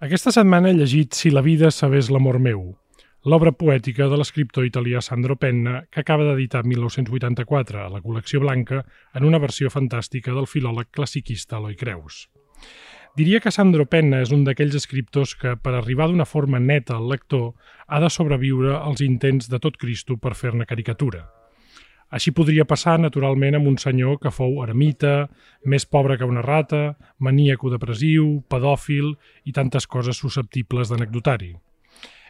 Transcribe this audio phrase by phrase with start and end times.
[0.00, 2.60] Aquesta setmana he llegit Si la vida sabés l'amor meu,
[3.28, 8.78] l'obra poètica de l'escriptor italià Sandro Penna, que acaba d'editar 1984 a la col·lecció Blanca
[9.12, 12.22] en una versió fantàstica del filòleg classiquista Eloi Creus.
[13.12, 17.12] Diria que Sandro Penna és un d'aquells escriptors que, per arribar d'una forma neta al
[17.12, 17.52] lector,
[17.86, 21.26] ha de sobreviure als intents de tot Cristo per fer-ne caricatura.
[22.10, 25.28] Així podria passar, naturalment, amb un senyor que fou eremita,
[25.62, 29.12] més pobre que una rata, maníaco-depressiu, pedòfil
[29.46, 31.54] i tantes coses susceptibles d'anecdotari.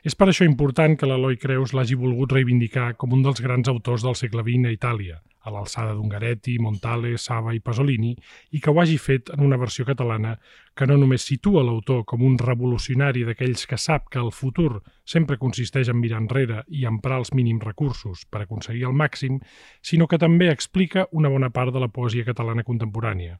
[0.01, 4.05] És per això important que l'Eloi Creus l'hagi volgut reivindicar com un dels grans autors
[4.07, 8.15] del segle XX a Itàlia, a l'alçada d'Ungaretti, Montale, Saba i Pasolini,
[8.57, 10.39] i que ho hagi fet en una versió catalana
[10.77, 15.41] que no només situa l'autor com un revolucionari d'aquells que sap que el futur sempre
[15.41, 19.41] consisteix en mirar enrere i emprar els mínims recursos per aconseguir el màxim,
[19.83, 23.37] sinó que també explica una bona part de la poesia catalana contemporània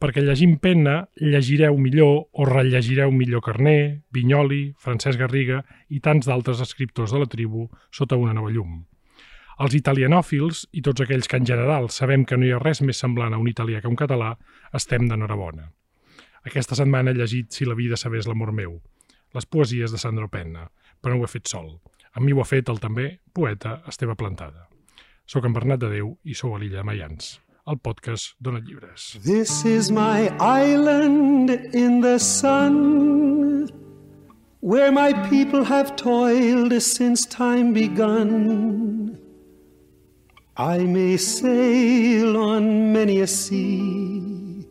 [0.00, 6.62] perquè llegint Penna llegireu millor o rellegireu millor Carné, Vinyoli, Francesc Garriga i tants d'altres
[6.64, 8.82] escriptors de la tribu sota una nova llum.
[9.64, 12.98] Els italianòfils i tots aquells que en general sabem que no hi ha res més
[12.98, 14.32] semblant a un italià que un català,
[14.74, 15.70] estem d'enhorabona.
[16.44, 18.80] Aquesta setmana he llegit Si la vida sabés l'amor meu,
[19.34, 20.66] les poesies de Sandro Penna,
[21.00, 21.78] però no ho he fet sol.
[22.14, 24.68] A mi ho ha fet el també poeta Esteve Plantada.
[25.26, 27.38] Soc en Bernat de Déu i sou a l'illa de Mayans
[27.72, 29.22] podcast Dona Llibres.
[29.22, 33.70] This is my island in the sun
[34.60, 39.18] Where my people have toiled since time begun.
[40.56, 44.66] I may sail on many a sea.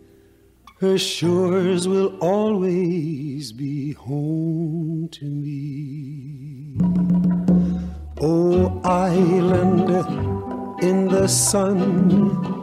[0.79, 6.77] Her shores will always be home to me.
[8.19, 9.89] Oh, island
[10.81, 12.62] in the sun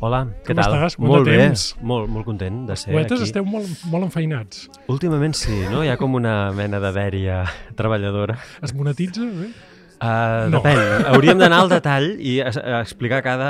[0.00, 0.74] Hola, què Com tal?
[0.76, 0.94] estàs?
[1.02, 1.62] Molt de bé, temps?
[1.82, 3.26] molt, molt content de ser poetes aquí.
[3.32, 4.68] esteu molt, molt enfeinats.
[4.94, 5.80] Últimament sí, no?
[5.82, 7.40] Hi ha com una mena de dèria
[7.78, 8.36] treballadora.
[8.62, 9.50] Es monetitza, eh?
[9.98, 10.60] Uh, No.
[10.62, 10.78] Depèn,
[11.10, 13.48] hauríem d'anar al detall i a, a explicar cada,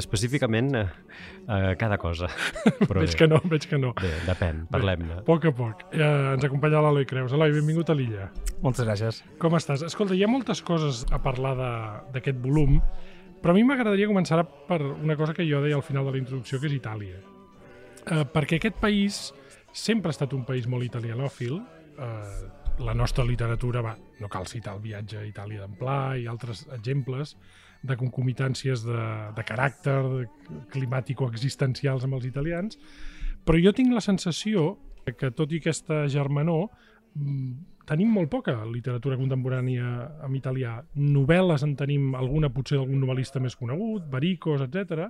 [0.00, 0.86] específicament uh,
[1.44, 2.30] uh, cada cosa.
[2.80, 3.92] Però Veig bé, que no, veig que no.
[4.00, 5.18] bé, depèn, parlem-ne.
[5.20, 5.84] A poc a poc.
[5.92, 6.00] Eh,
[6.38, 7.36] ens acompanya l'Eloi Creus.
[7.36, 8.30] Eloi, benvingut a l'illa.
[8.64, 9.20] Moltes gràcies.
[9.42, 9.84] Com estàs?
[9.84, 12.80] Escolta, hi ha moltes coses a parlar de- d'aquest volum,
[13.42, 16.20] però a mi m'agradaria començar per una cosa que jo deia al final de la
[16.22, 17.18] introducció, que és Itàlia.
[18.06, 19.22] Eh, perquè aquest país
[19.72, 21.58] sempre ha estat un país molt italianòfil.
[21.98, 22.50] Eh,
[22.82, 26.64] la nostra literatura, va, no cal citar el viatge a Itàlia d'en Pla i altres
[26.72, 27.34] exemples
[27.82, 29.02] de concomitàncies de,
[29.34, 29.98] de caràcter,
[30.72, 32.78] climàtico-existencials amb els italians,
[33.44, 34.76] però jo tinc la sensació
[35.18, 36.68] que tot i aquesta germanor
[37.88, 39.88] tenim molt poca literatura contemporània
[40.26, 40.78] en italià.
[40.96, 45.08] Novel·les en tenim alguna, potser d'algun novel·lista més conegut, Baricos, etc.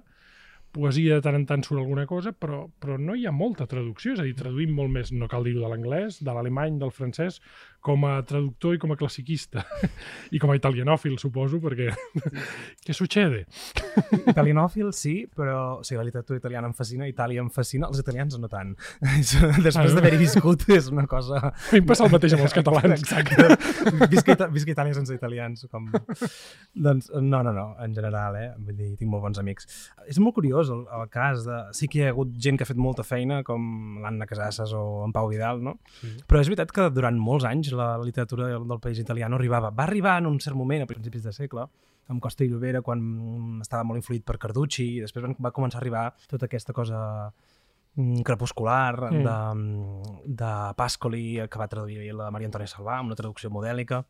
[0.72, 4.14] Poesia de tant en tant surt alguna cosa, però, però no hi ha molta traducció,
[4.14, 7.42] és a dir, traduïm molt més, no cal dir-ho de l'anglès, de l'alemany, del francès,
[7.82, 9.64] com a traductor i com a classiquista.
[10.34, 11.88] I com a italianòfil, suposo, perquè...
[12.86, 13.44] Què sucede?
[14.32, 18.38] Italianòfil, sí, però o sigui, la literatura italiana em fascina, Itàlia em fascina, els italians
[18.40, 18.72] no tant.
[19.02, 19.96] Després Ah.
[19.96, 21.40] d'haver-hi viscut és una cosa...
[21.50, 23.02] A mi em passa el mateix amb els catalans.
[23.02, 24.06] Exacte.
[24.12, 25.66] Visca, Ita visca Itàlia sense italians.
[25.72, 25.88] Com...
[26.74, 28.48] doncs no, no, no, en general, eh?
[28.62, 29.66] Vull dir, tinc molt bons amics.
[30.08, 31.58] És molt curiós el, el cas de...
[31.76, 34.84] Sí que hi ha hagut gent que ha fet molta feina, com l'Anna Casasses o
[35.06, 35.76] en Pau Vidal, no?
[36.00, 36.14] Sí.
[36.28, 39.70] Però és veritat que durant molts anys la literatura del, país italià no arribava.
[39.70, 41.66] Va arribar en un cert moment, a principis de segle,
[42.12, 45.80] amb Costa i Llobera, quan mm, estava molt influït per Carducci, i després va començar
[45.80, 47.02] a arribar tota aquesta cosa
[47.96, 49.22] mm, crepuscular Mm.
[49.26, 54.04] de, de Pascoli, que va traduir la Maria Antònia Salvà, amb una traducció modèlica.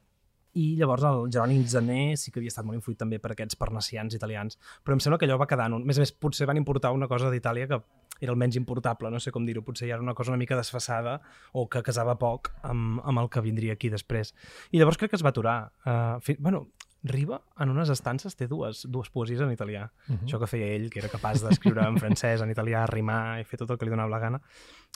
[0.55, 4.12] I llavors el Jerònim Zané sí que havia estat molt influït també per aquests parnassians
[4.15, 5.71] italians, però em sembla que allò va quedar...
[5.71, 5.87] en Un...
[5.87, 7.78] A més a més, potser van importar una cosa d'Itàlia que
[8.22, 10.57] era el menys importable, no sé com dir-ho, potser ja era una cosa una mica
[10.59, 11.19] desfassada
[11.53, 14.33] o que casava poc amb, amb el que vindria aquí després.
[14.71, 15.59] I llavors crec que es va aturar.
[15.83, 16.39] Uh, fi...
[16.39, 16.69] bueno,
[17.03, 19.89] Riba, en unes estances, té dues, dues poesies en italià.
[20.07, 20.28] Mhm.
[20.28, 23.59] Això que feia ell, que era capaç d'escriure en francès, en italià, rimar i fer
[23.59, 24.41] tot el que li donava la gana.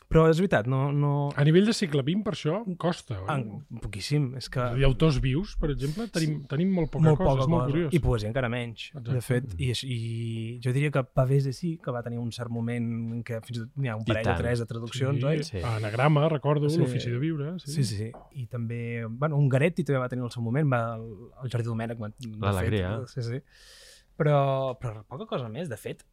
[0.07, 0.93] Però és veritat, no...
[0.95, 1.09] no...
[1.35, 3.17] A nivell de segle XX, per això, costa.
[3.25, 3.27] oi?
[3.33, 4.61] En, poquíssim, és que...
[4.63, 7.65] És dir, autors vius, per exemple, tenim, tenim molt poca molt cosa, poca és molt
[7.65, 7.73] cosa.
[7.73, 7.97] curiós.
[7.97, 9.17] I poesia encara menys, Exacte.
[9.17, 9.57] de fet.
[9.59, 9.99] I, i
[10.63, 13.65] jo diria que Pavese sí, que va tenir un cert moment en què fins i
[13.65, 15.43] tot n'hi ha un I parell o tres de traduccions, sí, oi?
[15.51, 15.65] Sí.
[15.75, 16.79] Anagrama, recordo, Sí.
[16.85, 17.57] l'ofici de viure.
[17.65, 17.73] Sí.
[17.75, 18.11] Sí, sí, sí.
[18.39, 21.11] I també, bueno, un Garetti també va tenir el seu moment, va, el,
[21.43, 21.99] el Jordi Domènec.
[21.99, 23.01] va- de L'alegria.
[23.09, 23.43] fet, Sí, sí.
[24.17, 26.07] Però, però poca cosa més, de fet.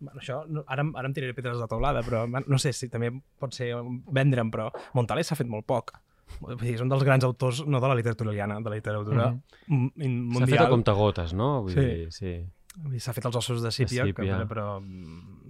[0.00, 3.12] Bueno, això, no, ara, ara em tiraré pedres de taulada, però no sé si també
[3.38, 3.70] pot ser
[4.12, 5.92] vendre'm, però Montale s'ha fet molt poc.
[6.40, 9.28] Vull dir, és un dels grans autors, no de la literatura italiana, de la literatura
[9.30, 10.48] mm S'ha mundial.
[10.50, 11.62] fet a comptagotes, no?
[11.62, 11.80] Vull Sí.
[11.80, 12.34] dir, sí.
[12.98, 14.38] S'ha fet els ossos de sípia, sípia.
[14.40, 14.80] Que, però,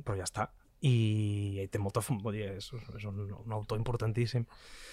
[0.04, 0.50] però ja està.
[0.84, 2.66] I, i té molta fum, vull dir, és,
[2.98, 4.44] és un, un autor importantíssim.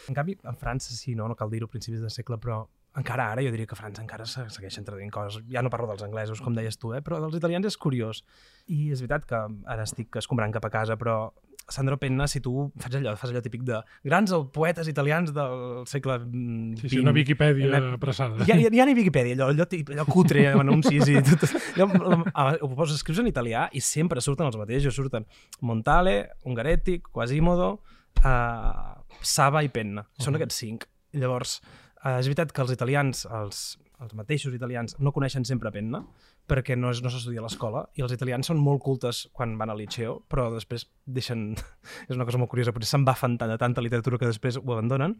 [0.07, 2.61] En canvi, en França, sí, no, no cal dir-ho principis de segle, però
[2.97, 5.43] encara ara jo diria que a França encara se segueixen traduint coses.
[5.51, 7.01] Ja no parlo dels anglesos, com deies tu, eh?
[7.01, 8.23] però dels italians és curiós.
[8.67, 11.31] I és veritat que ara estic escombrant cap a casa, però
[11.71, 16.17] Sandro Penna, si tu fas allò, fas allò típic de grans poetes italians del segle
[16.19, 18.43] mm, Sí, sí, una XX, Viquipèdia Una- apressada.
[18.49, 21.45] ja, ja, ja ni Viquipèdia, allò, allò, allò cutre, amb anuncis i tot.
[21.77, 25.23] Allò, ho poses, escrius en italià i sempre surten els mateixos, surten
[25.61, 27.83] Montale, Ungaretti, Quasimodo,
[28.25, 30.03] uh, Saba i Penna.
[30.19, 30.87] Són aquests cinc.
[31.13, 33.61] Llavors, uh, és veritat que els italians, els,
[34.01, 36.01] els mateixos italians, no coneixen sempre Penna,
[36.49, 39.71] perquè no, és, no s'estudia a l'escola, i els italians són molt cultes quan van
[39.71, 41.51] al liceu, però després deixen...
[42.09, 45.15] és una cosa molt curiosa, se'n bafen tant de tanta literatura que després ho abandonen,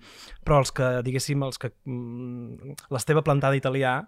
[0.45, 1.71] però els que, diguéssim, els que...
[1.85, 3.99] Mm, l'Esteve Plantada italià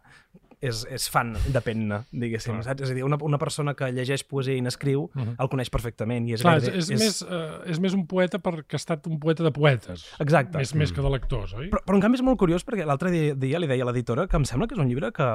[0.64, 2.64] és, és fan de penna, diguéssim, Clar.
[2.70, 2.86] saps?
[2.86, 5.36] És a dir, una, una persona que llegeix poesia i n'escriu Mhm.
[5.44, 8.40] el coneix perfectament i és, Clar, és, gairebé- és, més, uh, és més un poeta
[8.40, 10.06] perquè ha estat un poeta de poetes.
[10.20, 10.58] Exacte.
[10.58, 11.70] Més, més que de lectors, oi?
[11.70, 14.28] Però, però en canvi és molt curiós perquè l'altre dia, dia li deia a l'editora
[14.28, 15.28] que em sembla que és un llibre que,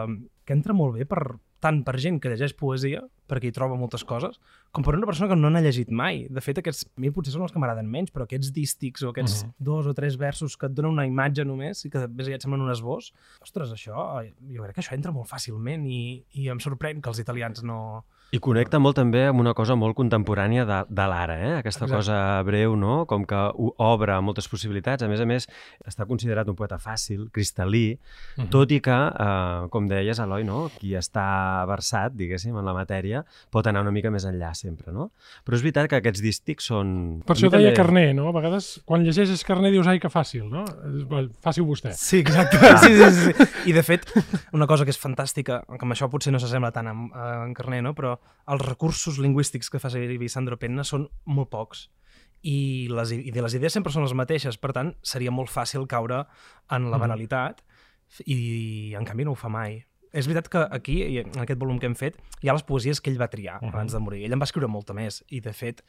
[0.45, 4.05] que entra molt bé per, tant per gent que llegeix poesia, perquè hi troba moltes
[4.09, 4.39] coses,
[4.73, 6.23] com per una persona que no n'ha llegit mai.
[6.31, 9.11] De fet, aquests, a mi potser són els que m'agraden menys, però aquests dístics o
[9.11, 9.53] aquests Mhm.
[9.59, 12.63] dos o tres versos que et donen una imatge només i que més aviat semblen
[12.63, 13.13] un esbós,
[13.43, 14.23] ostres, això,
[14.55, 18.05] jo crec que això entra molt fàcilment i, i em sorprèn que els italians no...
[18.31, 21.53] I connecta molt també amb una cosa molt contemporània de, de l'ara, eh?
[21.63, 21.97] aquesta Exacte.
[21.97, 23.07] cosa breu, no?
[23.09, 23.39] com que
[23.81, 25.03] obre moltes possibilitats.
[25.03, 25.47] A més a més,
[25.89, 27.97] està considerat un poeta fàcil, cristal·lí,
[28.37, 28.51] Mhm.
[28.53, 30.71] tot i que, eh, com deies, Eloi, no?
[30.79, 34.93] qui està versat, diguéssim, en la matèria, pot anar una mica més enllà sempre.
[34.93, 35.11] No?
[35.47, 37.23] Però és veritat que aquests dístics són...
[37.25, 38.29] Per això deia també- Carné, no?
[38.29, 40.67] A vegades, quan llegeixes Carné, dius, ai, que fàcil, no?
[41.41, 41.95] Faci-ho vostè.
[41.97, 42.59] Sí, exacte.
[42.85, 43.71] Sí, sí, sí, sí.
[43.71, 44.05] I de fet,
[44.53, 47.55] una cosa que és fantàstica, que amb això potser no s'assembla tant a, a en
[47.55, 47.95] Carné, no?
[47.95, 48.18] però
[48.49, 51.89] els recursos lingüístics que fa servir Sandro Penna són molt pocs
[52.43, 56.27] i les, i les idees sempre són les mateixes, per tant, seria molt fàcil caure
[56.71, 57.01] en la Mhm.
[57.01, 57.63] banalitat
[58.27, 59.85] i, en canvi, no ho fa mai.
[60.13, 63.11] És veritat que aquí, en aquest volum que hem fet, hi ha les poesies que
[63.11, 63.69] ell va triar Mhm.
[63.75, 64.25] abans de morir.
[64.25, 65.83] Ell en va escriure molta més i, de fet,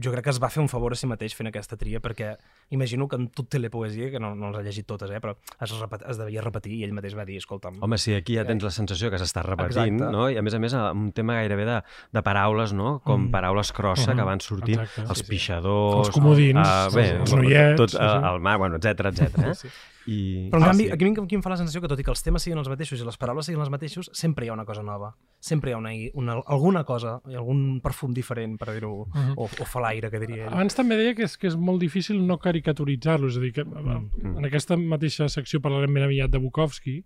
[0.00, 2.36] jo crec que es va fer un favor a si mateix fent aquesta tria, perquè
[2.70, 5.74] imagino que en tot telepoesia, que no, no les ha llegit totes, eh, però es,
[5.80, 7.76] repet, es devia repetir i ell mateix va dir, escolta'm...
[7.84, 10.12] Home, sí, aquí ja tens la sensació que s'està repetint, Exacte.
[10.16, 10.30] no?
[10.32, 11.78] I a més a més un tema gairebé de,
[12.12, 13.00] de paraules, no?
[13.04, 13.30] Com Mm.
[13.30, 14.16] paraules crossa Mhm.
[14.18, 15.08] que van sortint, Exacte.
[15.10, 15.30] els Sí, sí.
[15.30, 16.06] pixadors...
[16.08, 18.26] Els comodins, ah, bé, els noiets, Tot, sí, eh, sí.
[18.32, 19.38] el mar, bueno, etc etc.
[19.38, 19.54] Eh?
[19.54, 19.68] Sí.
[20.06, 20.90] I, Però en ah, canvi, sí.
[20.90, 23.00] aquí, aquí em fa la sensació que tot i que els temes siguin els mateixos
[23.00, 25.12] i les paraules siguin les mateixos, sempre hi ha una cosa nova.
[25.38, 29.34] Sempre hi ha una, una, alguna cosa, algun perfum diferent, per dir-ho, Mhm.
[29.36, 30.52] o, o falaire, que diria ell.
[30.54, 33.64] Abans també deia que és, que és molt difícil no caricaturitzar-lo, és a dir, que
[33.64, 34.38] Mm.
[34.38, 37.04] en aquesta mateixa secció parlarem ben aviat de Bukowski,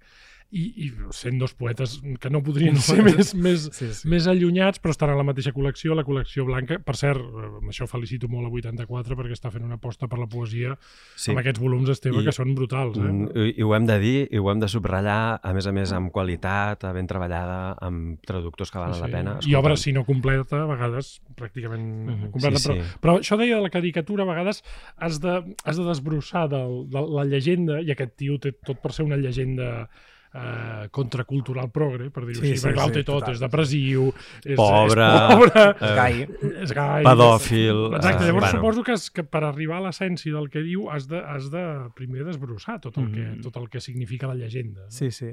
[0.50, 4.08] i, i sent dos poetes que no podrien ser més, més, Sí, sí.
[4.08, 6.78] més allunyats, però estan a la mateixa col·lecció, la col·lecció blanca.
[6.78, 10.18] Per cert, eh, amb això felicito molt a 84 perquè està fent una aposta per
[10.18, 10.76] la poesia
[11.16, 11.30] Sí.
[11.32, 12.96] amb aquests volums, Esteve, I- que són brutals.
[12.96, 13.00] Eh?
[13.00, 15.72] Mm, I, I ho hem de dir, i ho hem de subratllar, a més a
[15.72, 19.38] més, amb qualitat, ben treballada, amb traductors que valen la pena.
[19.46, 22.30] I obra, si no completa, a vegades pràcticament Mhm.
[22.30, 22.58] completa.
[22.58, 22.98] Sí, però, sí.
[23.00, 24.62] però això deia de la caricatura, a vegades
[24.96, 28.92] has de, has de desbrossar del, de la llegenda, i aquest tio té tot per
[28.92, 29.88] ser una llegenda
[30.36, 33.34] eh, contracultural progre, per dir-ho Sí, així, sí, perquè sí, té tot, total.
[33.34, 34.06] és depressiu,
[34.44, 36.22] és, Pobre, és pobre, eh, Gai.
[36.62, 37.02] és gai...
[37.08, 37.82] pedòfil...
[37.96, 38.58] Exacte, eh, llavors bueno.
[38.60, 41.64] suposo que, és, que per arribar a l'essència del que diu has de, has de
[41.98, 43.40] primer desbrossar tot el, que, Mhm.
[43.42, 44.82] tot el que significa la llegenda.
[44.86, 44.90] No?
[44.90, 45.32] Sí, sí.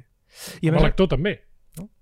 [0.61, 1.41] I a Com a més, lector també.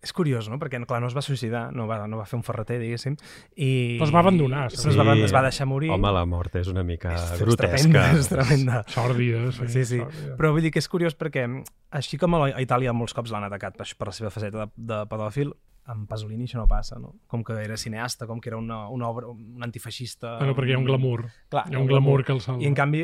[0.04, 0.58] És curiós, no?
[0.60, 3.16] Perquè, clar, no es va suïcidar, no va, no va fer un ferreter, diguéssim,
[3.56, 3.70] i...
[4.02, 5.24] Però es va abandonar, Es, va, sí.
[5.30, 5.92] es va deixar morir.
[5.96, 7.78] Home, la mort és una mica és, és grotesca.
[7.80, 8.84] tremenda, és tremenda.
[8.92, 9.46] Sòrdida.
[9.56, 10.00] Sí, Sí, sí.
[10.04, 10.36] sòrdida.
[10.42, 11.48] Però vull dir que és curiós perquè,
[11.96, 15.04] així com a Itàlia molts cops l'han atacat per, per la seva faceta de, de
[15.12, 15.56] pedòfil,
[15.92, 17.16] amb Pasolini això no passa, no?
[17.28, 20.36] Com que era cineasta, com que era una, una obra, un antifeixista...
[20.38, 21.24] Bueno, perquè hi ha un glamour.
[21.50, 22.62] Clar, Hi ha un glamour que el salva.
[22.62, 23.02] I en canvi,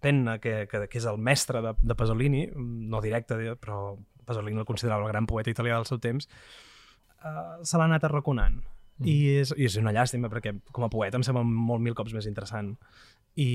[0.00, 4.68] Penna, que, que, que és el mestre de, de Pasolini, no directe, però Pasolini el
[4.68, 6.28] considerava el gran poeta italià del seu temps,
[7.22, 8.60] uh, se l'ha anat arraconant.
[8.96, 9.08] Mm.
[9.10, 12.14] I, és, I és una llàstima, perquè com a poeta em sembla molt mil cops
[12.16, 12.74] més interessant.
[13.36, 13.50] I,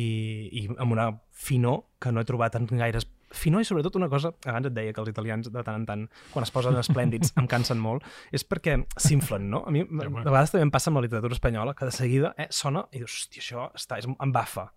[0.53, 3.07] i amb una finor que no he trobat en gaires...
[3.31, 6.01] Finor i sobretot una cosa, abans et deia que els italians de tant en tant,
[6.33, 8.03] quan es posen esplèndids, em cansen molt,
[8.35, 9.63] és perquè s'inflen, no?
[9.63, 12.49] A mi de vegades també em passa amb la literatura espanyola, que de seguida eh,
[12.51, 14.67] sona i dius, hòstia, això està, és, em bafa.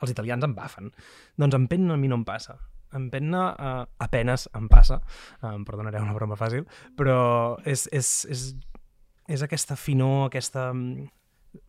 [0.00, 0.88] Els italians em bafen.
[1.36, 2.56] Doncs en Penn a mi no em passa.
[2.96, 5.00] En Penna uh, apenes em passa,
[5.44, 6.66] em perdonareu una broma fàcil,
[6.96, 7.20] però
[7.68, 8.48] és, és, és,
[9.28, 10.70] és aquesta finor, aquesta...
[10.72, 11.08] mm,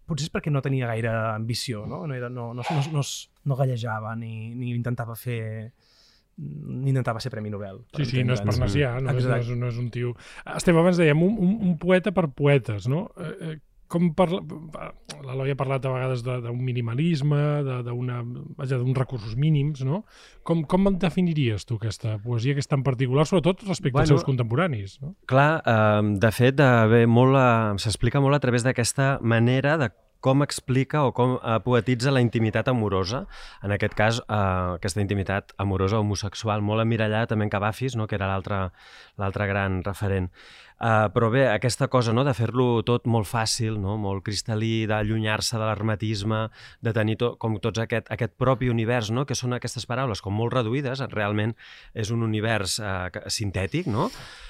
[0.09, 2.01] Potser és perquè no tenia gaire ambició, no?
[2.05, 3.03] No, era, no, no, no, no,
[3.45, 5.71] no gallejava ni, ni intentava fer
[6.39, 7.81] ni intentava ser Premi Nobel.
[7.97, 8.75] Sí, sí, no és per entendre'ns.
[8.75, 10.13] nacià, no, és, no, és, no és un tio...
[10.55, 13.09] Esteve, abans dèiem, un, un, un poeta per poetes, no?
[13.19, 13.55] Eh, eh,
[13.89, 14.39] com parla...
[15.25, 17.39] L'Eloi ha parlat a vegades de- d'un minimalisme,
[17.83, 20.03] d'uns recursos mínims, no?
[20.47, 24.13] Com, com en definiries tu aquesta poesia que és tan particular, sobretot respecte Bueno, als
[24.15, 25.15] seus contemporanis, no?
[25.29, 29.89] Clar, eh, de fet, de, bé, molt, eh, s'explica molt a través d'aquesta manera de
[30.19, 33.21] com explica o com eh, poetitza la intimitat amorosa,
[33.63, 34.39] en aquest cas eh,
[34.75, 38.07] aquesta intimitat amorosa homosexual, molt emmirallada també en Cavafis, no?
[38.07, 40.27] que era l'altre gran referent.
[40.79, 43.97] Uh, però bé, aquesta cosa no, de fer-lo tot molt fàcil, no?
[43.99, 46.45] molt cristal·lí, d'allunyar-se de l'hermetisme,
[46.79, 49.25] de tenir to, com tots aquest, aquest propi univers, no?
[49.27, 51.51] que són aquestes paraules com molt reduïdes, realment
[51.91, 54.07] és un univers uh, sintètic, no?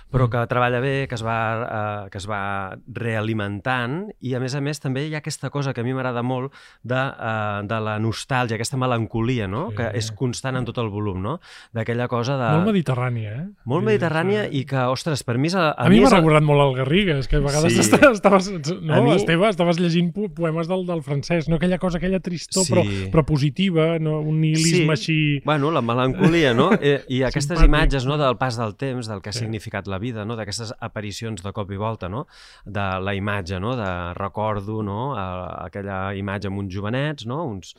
[0.09, 4.55] però que treballa bé, que es va, uh, que es va realimentant i a més
[4.57, 7.81] a més també hi ha aquesta cosa que a mi m'agrada molt de, uh, de
[7.85, 9.67] la nostàlgia, aquesta melancolia, no?
[9.69, 9.77] Sí.
[9.77, 11.37] que és constant en tot el volum, no?
[11.77, 12.49] d'aquella cosa de...
[12.57, 13.45] Molt mediterrània, eh?
[13.69, 15.49] Molt mediterrània i que, ostres, per mi...
[15.51, 17.79] és A, A, a mi és recordat molt el Garrigues, que a vegades Sí.
[17.79, 21.97] estaves, no, A mi- Esteve, estaves llegint po poemes del, del francès, no aquella cosa,
[21.97, 22.73] aquella tristor, Sí.
[22.73, 24.19] però, però positiva, no?
[24.21, 25.11] un nihilisme Sí.
[25.39, 25.41] així...
[25.45, 26.71] Bueno, la melancolia, no?
[26.73, 27.65] I, i aquestes Simpàtic.
[27.69, 29.39] imatges no, del pas del temps, del que ha Sí.
[29.39, 30.35] significat la vida, no?
[30.35, 32.27] d'aquestes aparicions de cop i volta, no?
[32.65, 33.75] de la imatge, no?
[33.75, 35.15] de recordo no?
[35.15, 37.43] a, aquella imatge amb uns jovenets, no?
[37.45, 37.75] uns,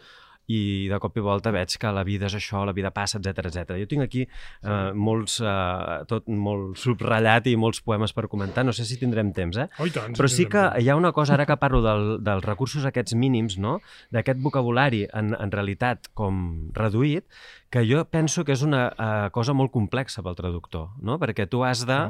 [0.50, 3.50] i de cop i volta veig que la vida és això, la vida passa, etc
[3.50, 3.76] etc.
[3.80, 8.75] Jo tinc aquí eh, molts, eh, tot molt subratllat i molts poemes per comentar, no
[8.76, 9.69] sé si tindrem temps, eh?
[9.78, 12.87] Oh, tant, Però sí que hi ha una cosa, ara que parlo del, dels recursos
[12.88, 13.78] aquests mínims, no?
[14.14, 17.26] d'aquest vocabulari en, en realitat com reduït,
[17.71, 21.21] que jo penso que és una uh, cosa molt complexa pel traductor, no?
[21.23, 22.00] perquè tu has de...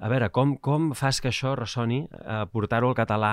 [0.00, 3.32] A veure, com, com fas que això ressoni, uh, portar-ho al català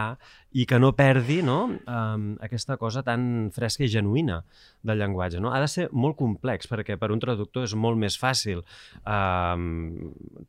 [0.52, 1.58] i que no perdi no?
[1.80, 4.42] um, aquesta cosa tan fresca i genuïna
[4.84, 5.40] del llenguatge.
[5.44, 5.54] No?
[5.56, 8.64] Ha de ser molt complex, perquè per un traductor és molt més fàcil
[9.04, 9.68] um,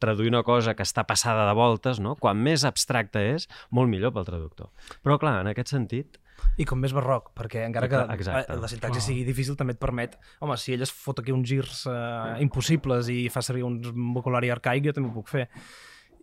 [0.02, 2.16] traduir una cosa que està passada de voltes, no?
[2.18, 4.72] quan més abstracta és, molt millor pel traductor.
[5.04, 6.18] Però clar, en aquest sentit,
[6.58, 8.52] I com més barroc, perquè encara que Exacte.
[8.54, 9.06] eh, la sintaxi Clar.
[9.08, 10.16] sigui difícil també et permet...
[10.42, 13.78] Home, si ell es fot aquí uns girs eh, impossibles i fa servir un
[14.14, 15.46] vocabulari arcaic, jo també ho puc fer.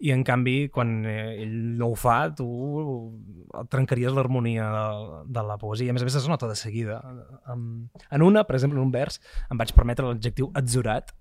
[0.03, 2.45] I en canvi, quan eh, ell no ho fa, tu
[3.71, 5.93] trencaries l'harmonia de, de la poesia.
[5.93, 6.99] A més a més, es nota de seguida.
[7.53, 9.21] En, una, per exemple, en un vers,
[9.51, 11.15] em vaig permetre l'adjectiu atzurat,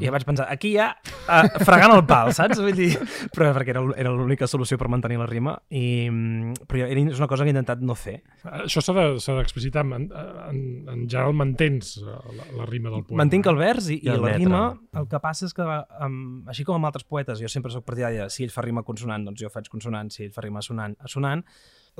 [0.00, 2.60] i vaig pensar, aquí ja uh, fregant el pal, saps?
[2.62, 2.90] Vull dir,
[3.34, 7.18] però perquè era, era l'única solució per mantenir la rima, i, mm, però era, és
[7.20, 8.22] una cosa que he intentat no fer.
[8.62, 9.84] Això s'ha de- s'ha d'explicitar.
[9.92, 13.20] En, en, en general mantens eh, la, la rima del poema.
[13.24, 14.38] Mantinc el vers i, i, I la metre.
[14.44, 14.62] rima,
[15.00, 15.66] el que passa és que,
[16.06, 16.16] um,
[16.48, 19.42] així com amb altres poetes, jo sempre sóc partidària, si ell fa rima consonant, doncs
[19.44, 21.44] jo faig consonant, si ell fa rima sonant, assonant.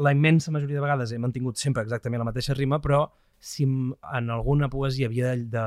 [0.00, 3.02] La immensa majoria de vegades he mantingut sempre exactament la mateixa rima, però
[3.42, 5.64] si en alguna poesia havia de, de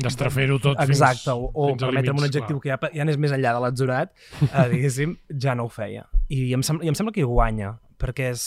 [0.00, 2.78] D'estrafer-ho tot Exacte, fins, o, o fins un adjectiu clar.
[2.80, 4.12] que ja, ja anés més enllà de l'atzurat,
[4.48, 6.06] eh, diguéssim, ja no ho feia.
[6.32, 8.46] I em, sembla, I em sembla que hi guanya, perquè és...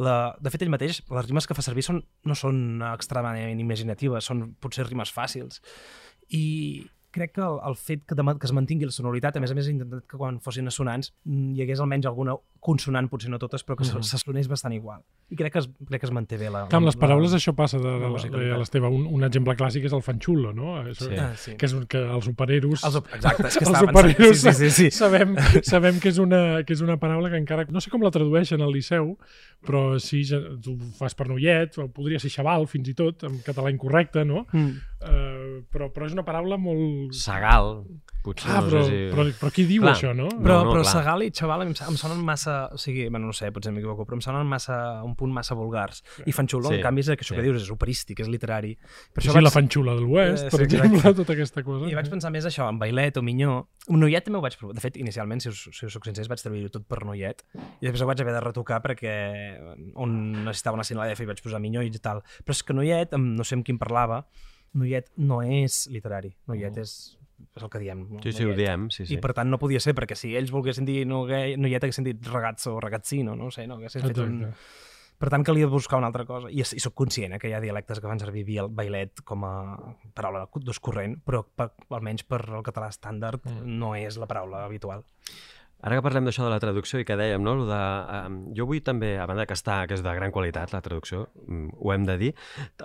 [0.00, 0.34] La...
[0.40, 4.46] De fet, ell mateix, les rimes que fa servir són, no són extremadament imaginatives, són
[4.62, 5.60] potser rimes fàcils.
[6.32, 6.44] I
[7.14, 9.58] crec que el, el fet que, de, que es mantingui la sonoritat, a més a
[9.58, 13.38] més he intentat que quan fossin assonants mm, hi hagués almenys alguna consonant, potser no
[13.38, 14.02] totes, però que mm -hmm.
[14.02, 15.02] se sonés bastant igual.
[15.30, 16.66] I crec que es, crec que es manté bé la...
[16.68, 18.88] Clar, amb les la- paraules això passa de, de, la de, de l'Esteve.
[18.88, 20.78] Un, un exemple clàssic és el fanxulo, no?
[20.80, 21.16] Això, Sí.
[21.18, 21.56] Ah, sí.
[21.56, 22.84] Que és un, que els superheros...
[22.84, 24.90] Els, exacte, és que els superheros Sí, sí, sí, sí.
[24.90, 27.66] sabem, sabem que, és una, que és una paraula que encara...
[27.68, 29.18] No sé com la tradueixen al Liceu,
[29.66, 33.40] però sí, ja, tu fas per noiet, o podria ser xaval, fins i tot, en
[33.44, 34.46] català incorrecte, no?
[34.52, 34.80] Mm.
[35.04, 37.12] Uh, però, però és una paraula molt...
[37.16, 37.82] Segal,
[38.24, 39.00] potser Ah, no però, sé si...
[39.12, 39.92] però, però qui diu Clar.
[39.94, 40.28] això, no?
[40.32, 40.92] Però, No, no, però clar.
[40.94, 42.54] Segal i Xaval em, em sonen massa...
[42.72, 46.02] O sigui, bueno, no sé, potser m'equivoco, però em sonen massa, un punt massa vulgars.
[46.24, 47.36] I Fanxulo, Sí, en canvi, és això sí.
[47.36, 48.72] que dius, és operístic, és literari.
[48.80, 51.18] Per Sí, això sí, vaig, la fanxula del Oest, Eh, per sí, exemple, exacte.
[51.22, 51.90] tota aquesta cosa.
[51.92, 53.58] I vaig pensar més això, en Bailet o Minyó.
[53.92, 54.74] Un noiet també ho vaig provar.
[54.78, 57.44] De fet, inicialment, si us, si us soc sincers, vaig traduir tot per noiet.
[57.80, 59.14] I després ho vaig haver de retocar perquè
[60.00, 62.22] on necessitava una sinalada i vaig posar Minyó i tal.
[62.44, 64.24] Però és que noiet, amb, no sé amb quin parlava,
[64.74, 66.34] noiet no és literari.
[66.50, 66.94] Noiet és,
[67.56, 68.06] és el que diem.
[68.10, 68.22] no?
[68.22, 69.14] Sí, sí, ho diem, sí, sí.
[69.14, 71.74] I per tant no podia ser, perquè si ells volguessin dir no, gai, no hi
[71.78, 74.40] haguessin dit ragazzo o ragazzino, no ho sé, no haguessin fet un...
[75.14, 76.48] Per tant, calia buscar una altra cosa.
[76.50, 79.44] I, i sóc conscient eh, que hi ha dialectes que fan servir via- bailet com
[79.46, 79.52] a
[80.12, 83.76] paraula d'ús corrent, però per, almenys per al català estàndard Mm.
[83.78, 85.04] no és la paraula habitual.
[85.84, 87.52] Ara que parlem d'això de la traducció i que dèiem, no?
[87.58, 87.76] Lo de,
[88.26, 91.26] um, jo vull també, a banda que està, que és de gran qualitat, la traducció,
[91.46, 92.30] um, ho hem de dir,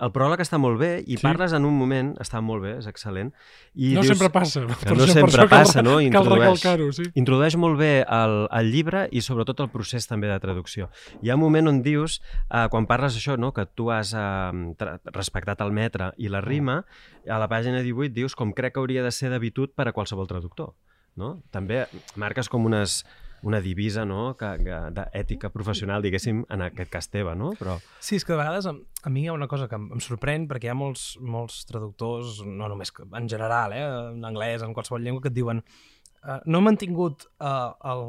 [0.02, 1.24] el pròleg està molt bé i Sí.
[1.24, 3.32] parles en un moment, està molt bé, és excel·lent.
[3.76, 4.66] I no dius, sempre passa.
[4.68, 5.92] Que per no això- per sempre això cal- passa, no?
[5.96, 6.42] Cal Introdueix.
[6.42, 7.04] recalcar-ho, sí.
[7.16, 10.90] Introdueix molt bé el, el llibre i sobretot el procés també de traducció.
[11.22, 15.00] Hi ha un moment on dius, eh, quan parles això, no, que tu has tra-
[15.14, 16.84] respectat el metre i la rima,
[17.30, 20.28] a la pàgina 18 dius com crec que hauria de ser d'habitud per a qualsevol
[20.28, 20.74] traductor.
[21.20, 21.34] No?
[21.54, 21.84] També
[22.20, 23.04] marques com unes,
[23.44, 24.36] una divisa no?
[24.40, 27.54] que, que, d'ètica professional, diguéssim, en aquest cas teva, no?
[27.60, 29.90] Però, Sí, és que de vegades a, a mi hi ha una cosa que em,
[29.96, 34.28] em sorprèn perquè hi ha molts, molts traductors, no només que, en general, eh, en
[34.28, 38.06] anglès, en qualsevol llengua, que et diuen uh, no he mantingut uh, el,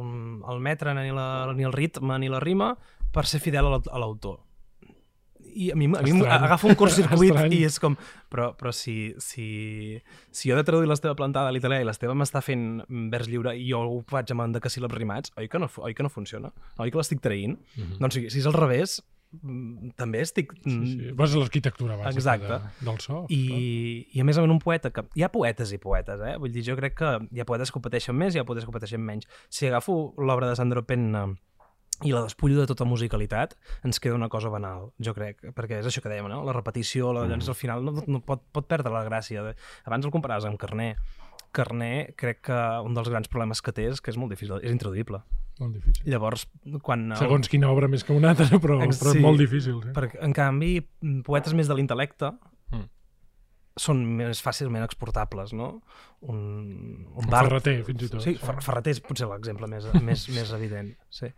[0.50, 1.26] el metre ni, la,
[1.56, 2.74] ni el ritme ni la rima
[3.14, 4.40] per ser fidel a l'autor.
[5.54, 7.54] I a mi, a mi agafa un curtcircuit Estrany.
[7.58, 7.96] i és com...
[8.30, 9.46] Però, però si, si,
[10.30, 13.56] si jo he de traduir l'Esteve plantada a l'italià i l'Esteve m'està fent vers lliure
[13.58, 16.52] i jo ho faig amb endecasíl·labs rimats, oi que no, oi que no funciona?
[16.78, 17.58] Oi que l'estic traint?
[17.58, 17.98] Mm -hmm.
[17.98, 19.02] Doncs si, si és al revés,
[19.42, 20.54] mm, també estic...
[20.64, 21.12] Sí, sí.
[21.12, 22.46] Vas a l'arquitectura bàsica Exacte.
[22.46, 23.26] de, del so.
[23.28, 25.04] I, I a més a més un poeta que...
[25.14, 26.36] Hi ha poetes i poetes, eh?
[26.38, 28.44] Vull dir, jo crec que hi ha poetes que ho pateixen més i hi ha
[28.44, 29.26] poetes que ho pateixen menys.
[29.48, 31.34] Si agafo l'obra de Sandro Penna
[32.04, 35.86] i la despullo de tota musicalitat, ens queda una cosa banal, jo crec, perquè és
[35.90, 36.42] això que dèiem, no?
[36.46, 39.42] La repetició, la, llavors al final no, no pot, pot perdre la gràcia.
[39.44, 39.54] De...
[39.84, 40.94] Abans el comparaves amb Carné.
[41.52, 44.70] Carné, crec que un dels grans problemes que té és que és molt difícil, és
[44.70, 45.18] intraduïble.
[45.58, 46.04] Molt difícil.
[46.12, 46.44] Llavors,
[46.86, 47.08] quan...
[47.18, 49.18] Segons quina obra més que una altra, però, Ex- però sí.
[49.18, 49.80] és molt difícil.
[49.82, 49.90] Sí.
[49.96, 50.76] Perquè, en canvi,
[51.26, 52.30] poetes més de l'intel·lecte
[52.70, 52.86] Mm.
[53.82, 55.80] són més fàcilment exportables, no?
[56.22, 56.38] Un,
[57.10, 57.40] un Un bar...
[57.48, 58.22] Ferreter, fins i tot.
[58.22, 60.92] Sí, Fer Ferreter és potser l'exemple més, més, més evident.
[61.10, 61.32] Sí.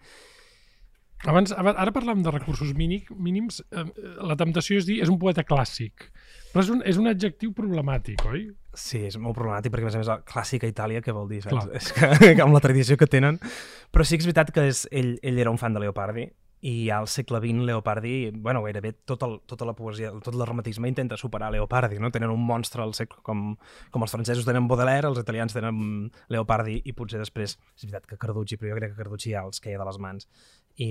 [1.29, 3.61] Abans, aba- ara parlàvem de recursos mínic, mínims.
[3.71, 3.85] Eh,
[4.27, 6.09] la temptació és dir és un poeta clàssic.
[6.53, 8.51] Però és un, és un adjectiu problemàtic, oi?
[8.75, 11.43] sí, és molt problemàtic perquè, a més a més, clàssica Itàlia, què vol dir?
[11.45, 11.53] Saps?
[11.53, 11.77] Clar.
[11.77, 11.93] És
[12.37, 13.39] que, amb la tradició que tenen...
[13.93, 16.27] Però sí que és veritat que és, ell, ell era un fan de Leopardi
[16.63, 20.87] i al segle XX Leopardi, bueno, gairebé tot el, tota la poesia, tot el dramatisme
[20.89, 22.13] intenta superar Leopardi, no?
[22.15, 23.57] Tenen un monstre al segle, com,
[23.91, 25.81] com els francesos tenen Baudelaire, els italians tenen
[26.31, 29.59] Leopardi i potser després, és veritat que Carducci, però jo crec que Carducci ja els
[29.61, 30.29] queia de les mans
[30.81, 30.89] i,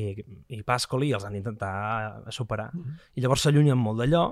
[0.51, 2.69] i Pascoli els han d'intentar superar.
[3.15, 4.25] I llavors s'allunyen molt d'allò,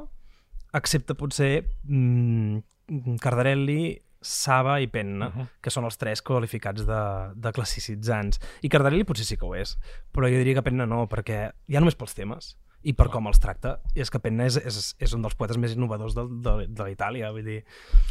[0.78, 5.48] excepte potser mm, Cardarelli, Saba i Penna, uh -huh.
[5.62, 7.04] que són els tres qualificats de,
[7.36, 8.40] de classicitzants.
[8.62, 9.78] I Cardarelli potser sí que ho és,
[10.12, 13.40] però jo diria que Penna no, perquè ja només pels temes i per com els
[13.40, 16.68] tracta, i és que Penna és, és, és un dels poetes més innovadors de, de,
[16.68, 17.64] de l'Itàlia, vull dir...